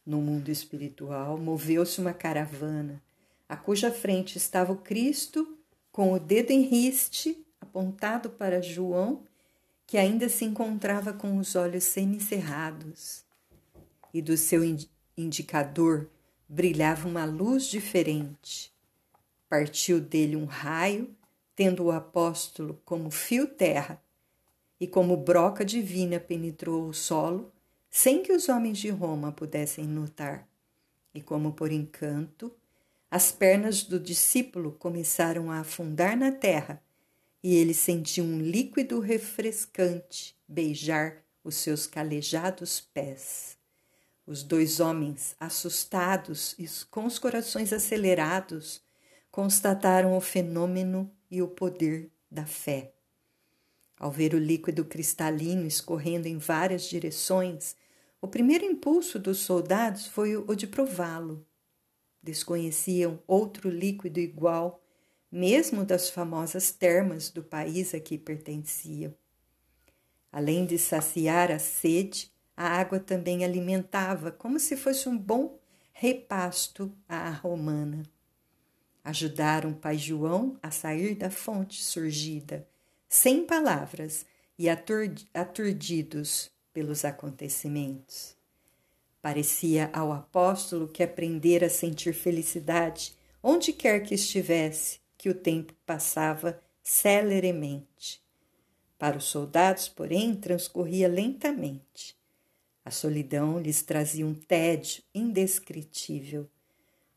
No 0.05 0.21
mundo 0.21 0.49
espiritual, 0.49 1.37
moveu-se 1.37 1.99
uma 1.99 2.13
caravana, 2.13 3.01
a 3.47 3.57
cuja 3.57 3.91
frente 3.91 4.37
estava 4.37 4.71
o 4.71 4.77
Cristo, 4.77 5.57
com 5.91 6.13
o 6.13 6.19
dedo 6.19 6.51
em 6.51 6.61
riste 6.61 7.45
apontado 7.59 8.29
para 8.29 8.61
João, 8.61 9.23
que 9.85 9.97
ainda 9.97 10.29
se 10.29 10.45
encontrava 10.45 11.13
com 11.13 11.37
os 11.37 11.55
olhos 11.55 11.83
semicerrados, 11.83 13.23
e 14.13 14.21
do 14.21 14.37
seu 14.37 14.61
indicador 15.17 16.09
brilhava 16.47 17.07
uma 17.07 17.25
luz 17.25 17.65
diferente. 17.65 18.71
Partiu 19.49 19.99
dele 19.99 20.35
um 20.35 20.45
raio, 20.45 21.15
tendo 21.55 21.85
o 21.85 21.91
apóstolo 21.91 22.79
como 22.85 23.11
fio 23.11 23.47
terra, 23.47 24.01
e 24.79 24.87
como 24.87 25.17
broca 25.17 25.65
divina 25.65 26.19
penetrou 26.19 26.87
o 26.87 26.93
solo, 26.93 27.51
sem 27.89 28.23
que 28.23 28.31
os 28.31 28.47
homens 28.47 28.77
de 28.77 28.89
Roma 28.89 29.31
pudessem 29.31 29.85
notar. 29.85 30.47
E 31.13 31.21
como 31.21 31.53
por 31.53 31.71
encanto, 31.71 32.53
as 33.11 33.31
pernas 33.31 33.83
do 33.83 33.99
discípulo 33.99 34.71
começaram 34.73 35.51
a 35.51 35.59
afundar 35.59 36.15
na 36.15 36.31
terra, 36.31 36.81
e 37.41 37.55
ele 37.55 37.73
sentiu 37.73 38.23
um 38.23 38.39
líquido 38.39 38.99
refrescante 38.99 40.35
beijar 40.47 41.23
os 41.43 41.55
seus 41.55 41.87
calejados 41.87 42.79
pés. 42.93 43.57
Os 44.27 44.43
dois 44.43 44.79
homens, 44.79 45.35
assustados 45.39 46.53
e 46.59 46.67
com 46.91 47.05
os 47.05 47.17
corações 47.17 47.73
acelerados, 47.73 48.81
constataram 49.31 50.15
o 50.15 50.21
fenômeno 50.21 51.11
e 51.31 51.41
o 51.41 51.47
poder 51.47 52.11
da 52.29 52.45
fé. 52.45 52.93
Ao 53.99 54.09
ver 54.09 54.33
o 54.33 54.39
líquido 54.39 54.85
cristalino 54.85 55.67
escorrendo 55.67 56.25
em 56.25 56.37
várias 56.37 56.83
direções, 56.83 57.75
o 58.21 58.27
primeiro 58.29 58.63
impulso 58.63 59.19
dos 59.19 59.39
soldados 59.39 60.07
foi 60.07 60.37
o 60.37 60.55
de 60.55 60.65
prová-lo. 60.65 61.45
Desconheciam 62.23 63.21
outro 63.27 63.69
líquido 63.69 64.19
igual, 64.19 64.81
mesmo 65.29 65.83
das 65.83 66.09
famosas 66.09 66.71
termas 66.71 67.29
do 67.29 67.43
país 67.43 67.93
a 67.93 67.99
que 67.99 68.17
pertenciam. 68.17 69.13
Além 70.31 70.65
de 70.65 70.77
saciar 70.77 71.51
a 71.51 71.59
sede, 71.59 72.31
a 72.55 72.67
água 72.67 72.99
também 72.99 73.43
alimentava, 73.43 74.31
como 74.31 74.59
se 74.59 74.77
fosse 74.77 75.09
um 75.09 75.17
bom 75.17 75.59
repasto 75.91 76.95
à 77.07 77.29
romana. 77.29 78.03
Ajudaram 79.03 79.73
pai 79.73 79.97
João 79.97 80.57
a 80.61 80.71
sair 80.71 81.15
da 81.15 81.29
fonte 81.29 81.81
surgida, 81.81 82.67
sem 83.09 83.43
palavras 83.43 84.25
e 84.57 84.69
aturdidos 84.69 86.51
pelos 86.71 87.03
acontecimentos. 87.03 88.37
Parecia 89.21 89.89
ao 89.91 90.13
apóstolo 90.13 90.87
que 90.87 91.03
aprendera 91.03 91.65
a 91.65 91.69
sentir 91.69 92.13
felicidade 92.13 93.13
onde 93.41 93.73
quer 93.73 94.03
que 94.03 94.13
estivesse, 94.13 94.99
que 95.17 95.29
o 95.29 95.33
tempo 95.33 95.73
passava 95.85 96.61
celeremente. 96.81 98.21
Para 98.97 99.17
os 99.17 99.25
soldados, 99.25 99.89
porém, 99.89 100.35
transcorria 100.35 101.07
lentamente. 101.07 102.15
A 102.83 102.91
solidão 102.91 103.59
lhes 103.59 103.81
trazia 103.81 104.25
um 104.25 104.33
tédio 104.33 105.03
indescritível. 105.13 106.49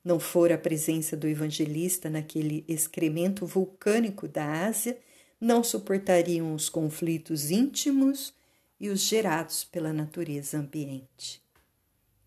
Não 0.04 0.18
fora 0.18 0.56
a 0.56 0.58
presença 0.58 1.16
do 1.16 1.28
evangelista 1.28 2.10
naquele 2.10 2.64
excremento 2.66 3.46
vulcânico 3.46 4.26
da 4.26 4.66
Ásia, 4.66 4.98
não 5.42 5.64
suportariam 5.64 6.54
os 6.54 6.68
conflitos 6.68 7.50
íntimos 7.50 8.32
e 8.78 8.88
os 8.88 9.00
gerados 9.00 9.64
pela 9.64 9.92
natureza 9.92 10.56
ambiente. 10.56 11.42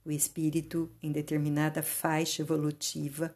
O 0.03 0.11
espírito, 0.11 0.91
em 1.01 1.13
determinada 1.13 1.81
faixa 1.81 2.41
evolutiva, 2.41 3.33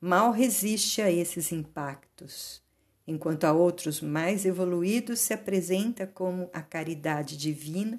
mal 0.00 0.30
resiste 0.30 1.02
a 1.02 1.10
esses 1.10 1.50
impactos, 1.50 2.62
enquanto 3.04 3.42
a 3.42 3.52
outros 3.52 4.00
mais 4.00 4.46
evoluídos 4.46 5.18
se 5.18 5.34
apresenta 5.34 6.06
como 6.06 6.48
a 6.52 6.62
caridade 6.62 7.36
divina 7.36 7.98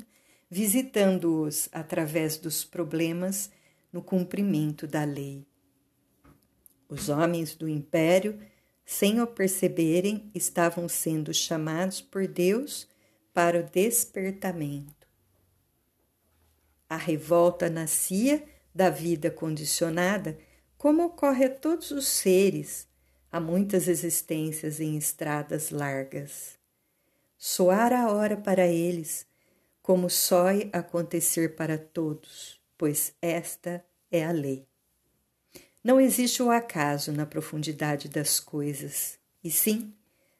visitando-os 0.50 1.68
através 1.74 2.38
dos 2.38 2.64
problemas 2.64 3.52
no 3.92 4.02
cumprimento 4.02 4.88
da 4.88 5.04
lei. 5.04 5.46
Os 6.88 7.10
homens 7.10 7.54
do 7.54 7.68
império, 7.68 8.40
sem 8.90 9.20
o 9.20 9.28
perceberem, 9.28 10.32
estavam 10.34 10.88
sendo 10.88 11.34
chamados 11.34 12.00
por 12.00 12.26
Deus 12.26 12.88
para 13.34 13.60
o 13.60 13.64
despertamento. 13.64 15.06
A 16.90 16.96
revolta 16.96 17.70
nascia 17.70 18.42
da 18.74 18.90
vida 18.90 19.30
condicionada, 19.30 20.40
como 20.78 21.04
ocorre 21.04 21.46
a 21.46 21.50
todos 21.54 21.92
os 21.92 22.08
seres, 22.08 22.88
a 23.30 23.42
muitas 23.42 23.90
existências 23.90 24.80
em 24.80 24.96
estradas 24.96 25.70
largas. 25.70 26.58
Soara 27.38 28.04
a 28.04 28.14
hora 28.14 28.38
para 28.38 28.68
eles, 28.68 29.28
como 29.82 30.10
só 30.10 30.46
acontecer 30.72 31.58
para 31.58 31.78
todos, 31.78 32.58
pois 32.78 33.14
esta 33.22 33.84
é 34.10 34.24
a 34.24 34.32
lei. 34.32 34.66
Não 35.88 36.02
existe 36.02 36.44
o 36.44 36.52
acaso 36.52 37.14
na 37.14 37.26
profundidade 37.26 38.10
das 38.10 38.42
coisas, 38.42 39.18
e 39.42 39.50
sim 39.50 39.94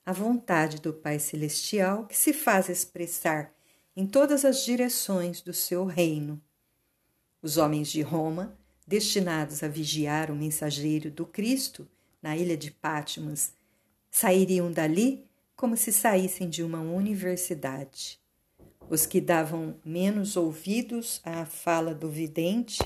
a 0.06 0.12
vontade 0.12 0.82
do 0.82 0.92
Pai 0.92 1.20
Celestial 1.20 2.06
que 2.06 2.18
se 2.18 2.34
faz 2.34 2.68
expressar 2.68 3.54
em 3.96 4.06
todas 4.06 4.44
as 4.44 4.66
direções 4.66 5.40
do 5.40 5.54
seu 5.54 5.86
reino. 5.86 6.42
Os 7.42 7.56
homens 7.56 7.88
de 7.88 8.02
Roma, 8.02 8.60
destinados 8.86 9.64
a 9.64 9.70
vigiar 9.70 10.30
o 10.30 10.36
mensageiro 10.36 11.10
do 11.10 11.26
Cristo 11.26 11.88
na 12.22 12.36
ilha 12.36 12.58
de 12.58 12.70
Patmos, 12.70 13.54
sairiam 14.12 14.70
dali 14.70 15.26
como 15.56 15.78
se 15.78 15.94
saíssem 15.94 16.50
de 16.50 16.62
uma 16.62 16.82
universidade. 16.82 18.20
Os 18.90 19.06
que 19.06 19.22
davam 19.22 19.80
menos 19.86 20.36
ouvidos 20.36 21.22
à 21.24 21.46
fala 21.46 21.96
do 21.96 22.10
vidente 22.10 22.80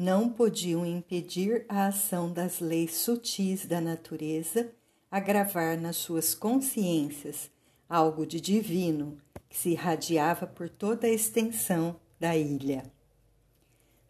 não 0.00 0.30
podiam 0.30 0.86
impedir 0.86 1.64
a 1.68 1.88
ação 1.88 2.32
das 2.32 2.60
leis 2.60 2.94
sutis 2.94 3.66
da 3.66 3.80
natureza 3.80 4.70
agravar 5.10 5.76
nas 5.76 5.96
suas 5.96 6.36
consciências 6.36 7.50
algo 7.88 8.24
de 8.24 8.40
divino 8.40 9.18
que 9.48 9.58
se 9.58 9.70
irradiava 9.70 10.46
por 10.46 10.68
toda 10.68 11.08
a 11.08 11.10
extensão 11.10 11.96
da 12.20 12.36
ilha. 12.36 12.84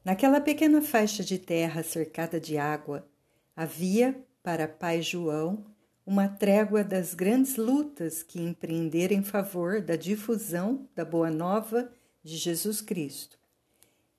Naquela 0.05 0.42
pequena 0.42 0.83
faixa 0.83 1.24
de 1.24 1.38
terra 1.38 1.83
cercada 1.83 2.38
de 2.38 2.59
água, 2.59 3.09
havia 3.57 4.14
para 4.42 4.68
Pai 4.68 5.01
João 5.01 5.64
uma 6.05 6.29
trégua 6.29 6.85
das 6.85 7.14
grandes 7.14 7.57
lutas 7.57 8.22
que 8.22 8.38
empreendera 8.38 9.14
em 9.14 9.22
favor 9.22 9.81
da 9.81 9.96
difusão 9.96 10.87
da 10.94 11.07
Boa 11.07 11.31
Nova 11.31 11.90
de 12.22 12.37
Jesus 12.37 12.83
Cristo. 12.83 13.38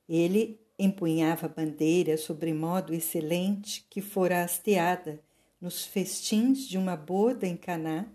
Ele 0.08 0.60
empunhava 0.80 1.46
a 1.46 1.50
bandeira 1.50 2.18
sobre 2.18 2.54
modo 2.54 2.94
excelente 2.94 3.86
que 3.90 4.02
fora 4.02 4.42
hasteada 4.42 5.22
nos 5.60 5.86
festins 5.86 6.66
de 6.68 6.78
uma 6.78 6.96
boda 6.96 7.46
em 7.46 7.58
Caná 7.58 8.08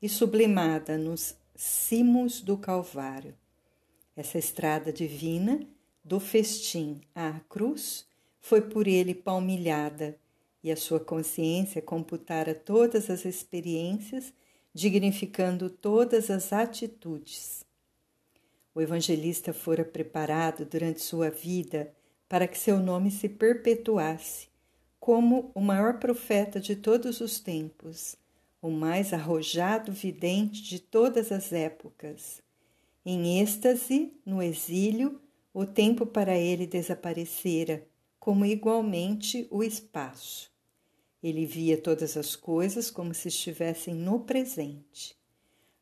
e 0.00 0.08
sublimada 0.08 0.98
nos 0.98 1.34
cimos 1.56 2.42
do 2.42 2.58
Calvário. 2.58 3.34
Essa 4.14 4.38
estrada 4.38 4.92
divina, 4.92 5.60
do 6.04 6.20
festim 6.20 7.00
à 7.14 7.40
cruz, 7.48 8.06
foi 8.40 8.60
por 8.60 8.86
ele 8.86 9.14
palmilhada 9.14 10.18
e 10.62 10.70
a 10.70 10.76
sua 10.76 11.00
consciência 11.00 11.80
computara 11.80 12.54
todas 12.54 13.08
as 13.08 13.24
experiências, 13.24 14.32
dignificando 14.74 15.70
todas 15.70 16.30
as 16.30 16.52
atitudes. 16.52 17.64
O 18.74 18.80
evangelista 18.80 19.52
fora 19.52 19.84
preparado 19.84 20.64
durante 20.64 21.00
sua 21.00 21.30
vida 21.30 21.92
para 22.32 22.48
que 22.48 22.56
seu 22.56 22.78
nome 22.78 23.10
se 23.10 23.28
perpetuasse 23.28 24.48
como 24.98 25.52
o 25.54 25.60
maior 25.60 25.98
profeta 25.98 26.58
de 26.58 26.74
todos 26.74 27.20
os 27.20 27.38
tempos, 27.38 28.16
o 28.62 28.70
mais 28.70 29.12
arrojado 29.12 29.92
vidente 29.92 30.62
de 30.62 30.78
todas 30.78 31.30
as 31.30 31.52
épocas. 31.52 32.40
Em 33.04 33.38
êxtase, 33.38 34.14
no 34.24 34.42
exílio, 34.42 35.20
o 35.52 35.66
tempo 35.66 36.06
para 36.06 36.34
ele 36.34 36.66
desaparecera, 36.66 37.86
como 38.18 38.46
igualmente 38.46 39.46
o 39.50 39.62
espaço. 39.62 40.50
Ele 41.22 41.44
via 41.44 41.76
todas 41.76 42.16
as 42.16 42.34
coisas 42.34 42.90
como 42.90 43.12
se 43.12 43.28
estivessem 43.28 43.94
no 43.94 44.20
presente. 44.20 45.14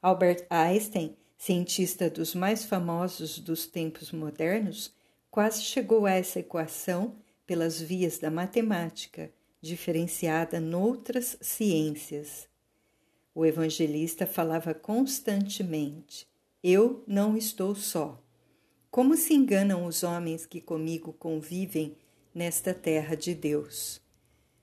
Albert 0.03 0.49
Einstein, 0.51 1.17
cientista 1.39 2.11
dos 2.11 2.35
mais 2.35 2.65
famosos 2.65 3.39
dos 3.39 3.69
tempos 3.69 4.11
modernos, 4.11 4.99
quase 5.31 5.63
chegou 5.63 6.07
a 6.07 6.13
essa 6.13 6.41
equação 6.41 7.17
pelas 7.47 7.81
vias 7.81 8.19
da 8.19 8.31
matemática, 8.31 9.33
diferenciada 9.61 10.61
noutras 10.61 11.37
ciências. 11.41 12.49
O 13.35 13.47
evangelista 13.47 14.27
falava 14.27 14.75
constantemente: 14.75 16.27
Eu 16.63 17.05
não 17.07 17.37
estou 17.37 17.75
só. 17.75 18.23
Como 18.91 19.17
se 19.17 19.35
enganam 19.35 19.87
os 19.87 20.03
homens 20.03 20.47
que 20.47 20.61
comigo 20.61 21.13
convivem 21.13 21.97
nesta 22.35 22.75
terra 22.75 23.15
de 23.15 23.35
Deus? 23.35 24.01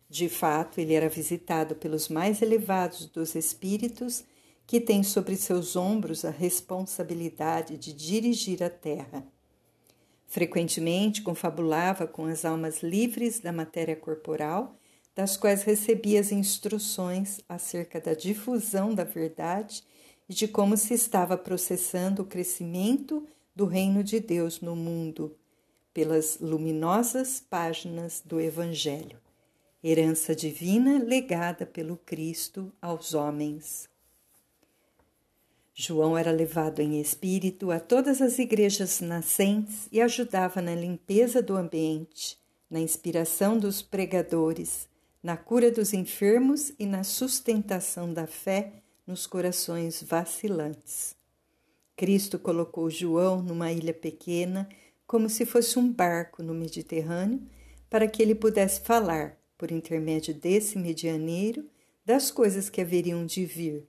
De 0.09 0.28
fato, 0.28 0.80
ele 0.80 0.93
era 0.93 1.07
visitado 1.07 1.76
pelos 1.76 2.09
mais 2.09 2.41
elevados 2.41 3.05
dos 3.05 3.36
espíritos 3.36 4.24
que 4.65 4.82
tem 4.82 5.01
sobre 5.01 5.38
seus 5.38 5.78
ombros 5.78 6.26
a 6.26 6.30
responsabilidade 6.30 7.78
de 7.78 7.93
dirigir 7.93 8.61
a 8.61 8.70
terra. 8.70 9.26
Frequentemente 10.28 11.21
confabulava 11.21 12.05
com 12.05 12.25
as 12.25 12.43
almas 12.43 12.84
livres 12.84 13.39
da 13.39 13.53
matéria 13.53 13.95
corporal, 13.95 14.78
das 15.15 15.38
quais 15.38 15.63
recebia 15.63 16.19
as 16.19 16.32
instruções 16.32 17.39
acerca 17.47 17.99
da 17.99 18.13
difusão 18.13 18.93
da 18.93 19.05
verdade 19.05 19.84
e 20.30 20.34
de 20.34 20.47
como 20.47 20.75
se 20.75 20.93
estava 20.93 21.38
processando 21.38 22.21
o 22.21 22.25
crescimento 22.25 23.25
do 23.55 23.65
reino 23.65 24.03
de 24.03 24.19
Deus 24.19 24.59
no 24.59 24.75
mundo, 24.75 25.36
pelas 25.93 26.38
luminosas 26.39 27.39
páginas 27.39 28.21
do 28.23 28.39
Evangelho, 28.39 29.17
herança 29.82 30.36
divina 30.36 31.01
legada 31.01 31.65
pelo 31.65 31.97
Cristo 31.97 32.71
aos 32.82 33.13
homens. 33.13 33.89
João 35.80 36.17
era 36.17 36.32
levado 36.32 36.82
em 36.82 36.99
espírito 36.99 37.69
a 37.69 37.80
todas 37.80 38.19
as 38.19 38.39
igrejas 38.39 38.99
nascentes 38.99 39.88
e 39.91 40.01
ajudava 40.01 40.59
na 40.59 40.73
limpeza 40.73 41.39
do 41.39 41.55
ambiente, 41.55 42.36
na 42.67 42.80
inspiração 42.80 43.59
dos 43.59 43.80
pregadores, 43.84 44.89
na 45.21 45.38
cura 45.38 45.69
dos 45.69 45.93
enfermos 45.93 46.73
e 46.80 46.88
na 46.88 47.03
sustentação 47.03 48.11
da 48.11 48.25
fé 48.25 48.82
nos 49.05 49.28
corações 49.28 50.01
vacilantes. 50.01 51.15
Cristo 51.95 52.39
colocou 52.39 52.89
João 52.89 53.43
numa 53.43 53.71
ilha 53.71 53.93
pequena, 53.93 54.67
como 55.05 55.30
se 55.30 55.45
fosse 55.45 55.78
um 55.78 55.93
barco 55.93 56.41
no 56.41 56.55
Mediterrâneo, 56.55 57.39
para 57.88 58.07
que 58.07 58.23
ele 58.23 58.34
pudesse 58.34 58.82
falar, 58.82 59.38
por 59.55 59.71
intermédio 59.71 60.34
desse 60.34 60.75
medianeiro, 60.75 61.69
das 62.03 62.32
coisas 62.32 62.67
que 62.67 62.82
haveriam 62.82 63.28
de 63.28 63.45
vir 63.45 63.88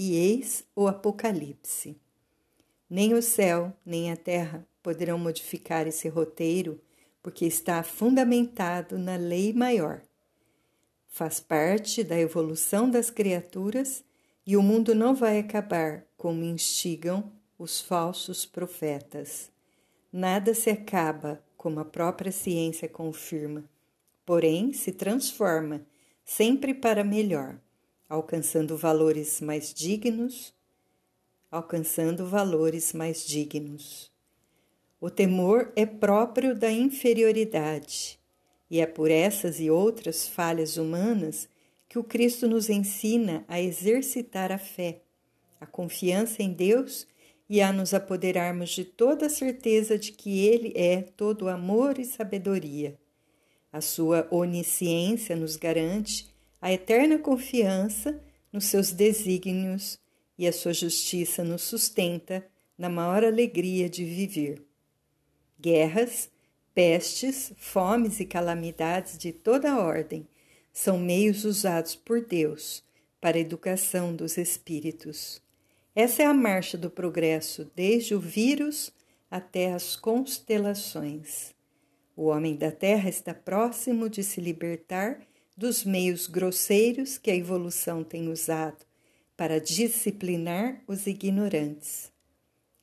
e 0.00 0.14
eis 0.14 0.62
o 0.76 0.86
Apocalipse. 0.86 2.00
Nem 2.88 3.14
o 3.14 3.20
céu 3.20 3.76
nem 3.84 4.12
a 4.12 4.16
terra 4.16 4.64
poderão 4.80 5.18
modificar 5.18 5.88
esse 5.88 6.08
roteiro, 6.08 6.80
porque 7.20 7.44
está 7.44 7.82
fundamentado 7.82 8.96
na 8.96 9.16
lei 9.16 9.52
maior. 9.52 10.00
Faz 11.08 11.40
parte 11.40 12.04
da 12.04 12.16
evolução 12.16 12.88
das 12.88 13.10
criaturas 13.10 14.04
e 14.46 14.56
o 14.56 14.62
mundo 14.62 14.94
não 14.94 15.16
vai 15.16 15.40
acabar 15.40 16.06
como 16.16 16.44
instigam 16.44 17.32
os 17.58 17.80
falsos 17.80 18.46
profetas. 18.46 19.50
Nada 20.12 20.54
se 20.54 20.70
acaba, 20.70 21.42
como 21.56 21.80
a 21.80 21.84
própria 21.84 22.30
ciência 22.30 22.88
confirma, 22.88 23.68
porém 24.24 24.72
se 24.72 24.92
transforma, 24.92 25.84
sempre 26.24 26.72
para 26.72 27.02
melhor 27.02 27.58
alcançando 28.08 28.76
valores 28.76 29.40
mais 29.40 29.74
dignos, 29.74 30.54
alcançando 31.50 32.26
valores 32.26 32.92
mais 32.92 33.26
dignos. 33.26 34.10
O 35.00 35.10
temor 35.10 35.72
é 35.76 35.84
próprio 35.84 36.54
da 36.54 36.72
inferioridade, 36.72 38.18
e 38.70 38.80
é 38.80 38.86
por 38.86 39.10
essas 39.10 39.60
e 39.60 39.70
outras 39.70 40.26
falhas 40.26 40.76
humanas 40.76 41.48
que 41.88 41.98
o 41.98 42.04
Cristo 42.04 42.48
nos 42.48 42.68
ensina 42.68 43.44
a 43.48 43.60
exercitar 43.60 44.52
a 44.52 44.58
fé, 44.58 45.02
a 45.60 45.66
confiança 45.66 46.42
em 46.42 46.52
Deus 46.52 47.06
e 47.48 47.60
a 47.60 47.72
nos 47.72 47.94
apoderarmos 47.94 48.70
de 48.70 48.84
toda 48.84 49.26
a 49.26 49.30
certeza 49.30 49.98
de 49.98 50.12
que 50.12 50.46
Ele 50.46 50.72
é 50.76 51.02
todo 51.02 51.48
amor 51.48 51.98
e 51.98 52.04
sabedoria. 52.04 52.98
A 53.72 53.80
sua 53.80 54.26
onisciência 54.30 55.36
nos 55.36 55.56
garante 55.56 56.28
a 56.60 56.72
eterna 56.72 57.18
confiança 57.18 58.20
nos 58.52 58.64
seus 58.64 58.92
desígnios 58.92 59.98
e 60.36 60.46
a 60.46 60.52
sua 60.52 60.72
justiça 60.72 61.44
nos 61.44 61.62
sustenta 61.62 62.46
na 62.76 62.88
maior 62.88 63.24
alegria 63.24 63.88
de 63.88 64.04
viver. 64.04 64.62
Guerras, 65.60 66.30
pestes, 66.74 67.52
fomes 67.56 68.20
e 68.20 68.24
calamidades 68.24 69.18
de 69.18 69.32
toda 69.32 69.78
ordem 69.78 70.26
são 70.72 70.98
meios 70.98 71.44
usados 71.44 71.96
por 71.96 72.24
Deus 72.24 72.84
para 73.20 73.36
a 73.36 73.40
educação 73.40 74.14
dos 74.14 74.36
espíritos. 74.38 75.42
Essa 75.94 76.22
é 76.22 76.26
a 76.26 76.34
marcha 76.34 76.78
do 76.78 76.88
progresso, 76.88 77.68
desde 77.74 78.14
o 78.14 78.20
vírus 78.20 78.92
até 79.28 79.72
as 79.72 79.96
constelações. 79.96 81.52
O 82.16 82.26
homem 82.26 82.54
da 82.54 82.70
Terra 82.70 83.08
está 83.08 83.34
próximo 83.34 84.08
de 84.08 84.22
se 84.22 84.40
libertar 84.40 85.20
dos 85.58 85.84
meios 85.84 86.28
grosseiros 86.28 87.18
que 87.18 87.32
a 87.32 87.34
evolução 87.34 88.04
tem 88.04 88.28
usado 88.28 88.86
para 89.36 89.60
disciplinar 89.60 90.80
os 90.86 91.04
ignorantes. 91.04 92.12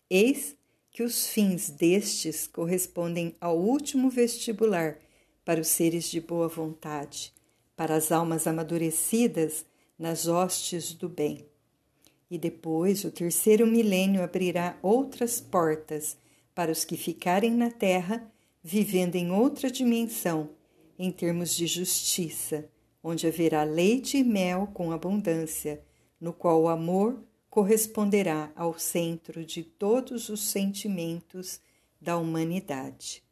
Eis 0.10 0.58
que 0.92 1.02
os 1.02 1.26
fins 1.26 1.70
destes 1.70 2.48
correspondem 2.48 3.34
ao 3.40 3.58
último 3.58 4.10
vestibular 4.10 4.98
para 5.46 5.62
os 5.62 5.70
seres 5.70 6.12
de 6.12 6.20
boa 6.20 6.50
vontade, 6.50 7.32
para 7.78 7.96
as 7.96 8.12
almas 8.12 8.46
amadurecidas 8.46 9.66
nas 9.98 10.28
hostes 10.28 10.94
do 10.94 11.08
bem. 11.08 11.46
E 12.30 12.38
depois 12.38 13.06
o 13.06 13.12
terceiro 13.12 13.66
milênio 13.66 14.22
abrirá 14.22 14.78
outras 14.82 15.40
portas 15.40 16.18
para 16.54 16.74
os 16.74 16.84
que 16.84 16.98
ficarem 16.98 17.52
na 17.52 17.72
terra, 17.72 18.30
vivendo 18.62 19.16
em 19.16 19.32
outra 19.32 19.72
dimensão 19.72 20.50
em 20.98 21.12
termos 21.12 21.56
de 21.56 21.68
justiça, 21.68 22.70
onde 23.04 23.28
haverá 23.28 23.64
leite 23.64 24.18
e 24.18 24.24
mel 24.24 24.68
com 24.74 24.92
abundância, 24.92 25.84
no 26.20 26.32
qual 26.32 26.62
o 26.62 26.70
amor 26.70 27.24
corresponderá 27.50 28.52
ao 28.56 28.78
centro 28.78 29.46
de 29.46 29.64
todos 29.64 30.30
os 30.30 30.42
sentimentos 30.42 31.60
da 32.02 32.18
humanidade. 32.18 33.25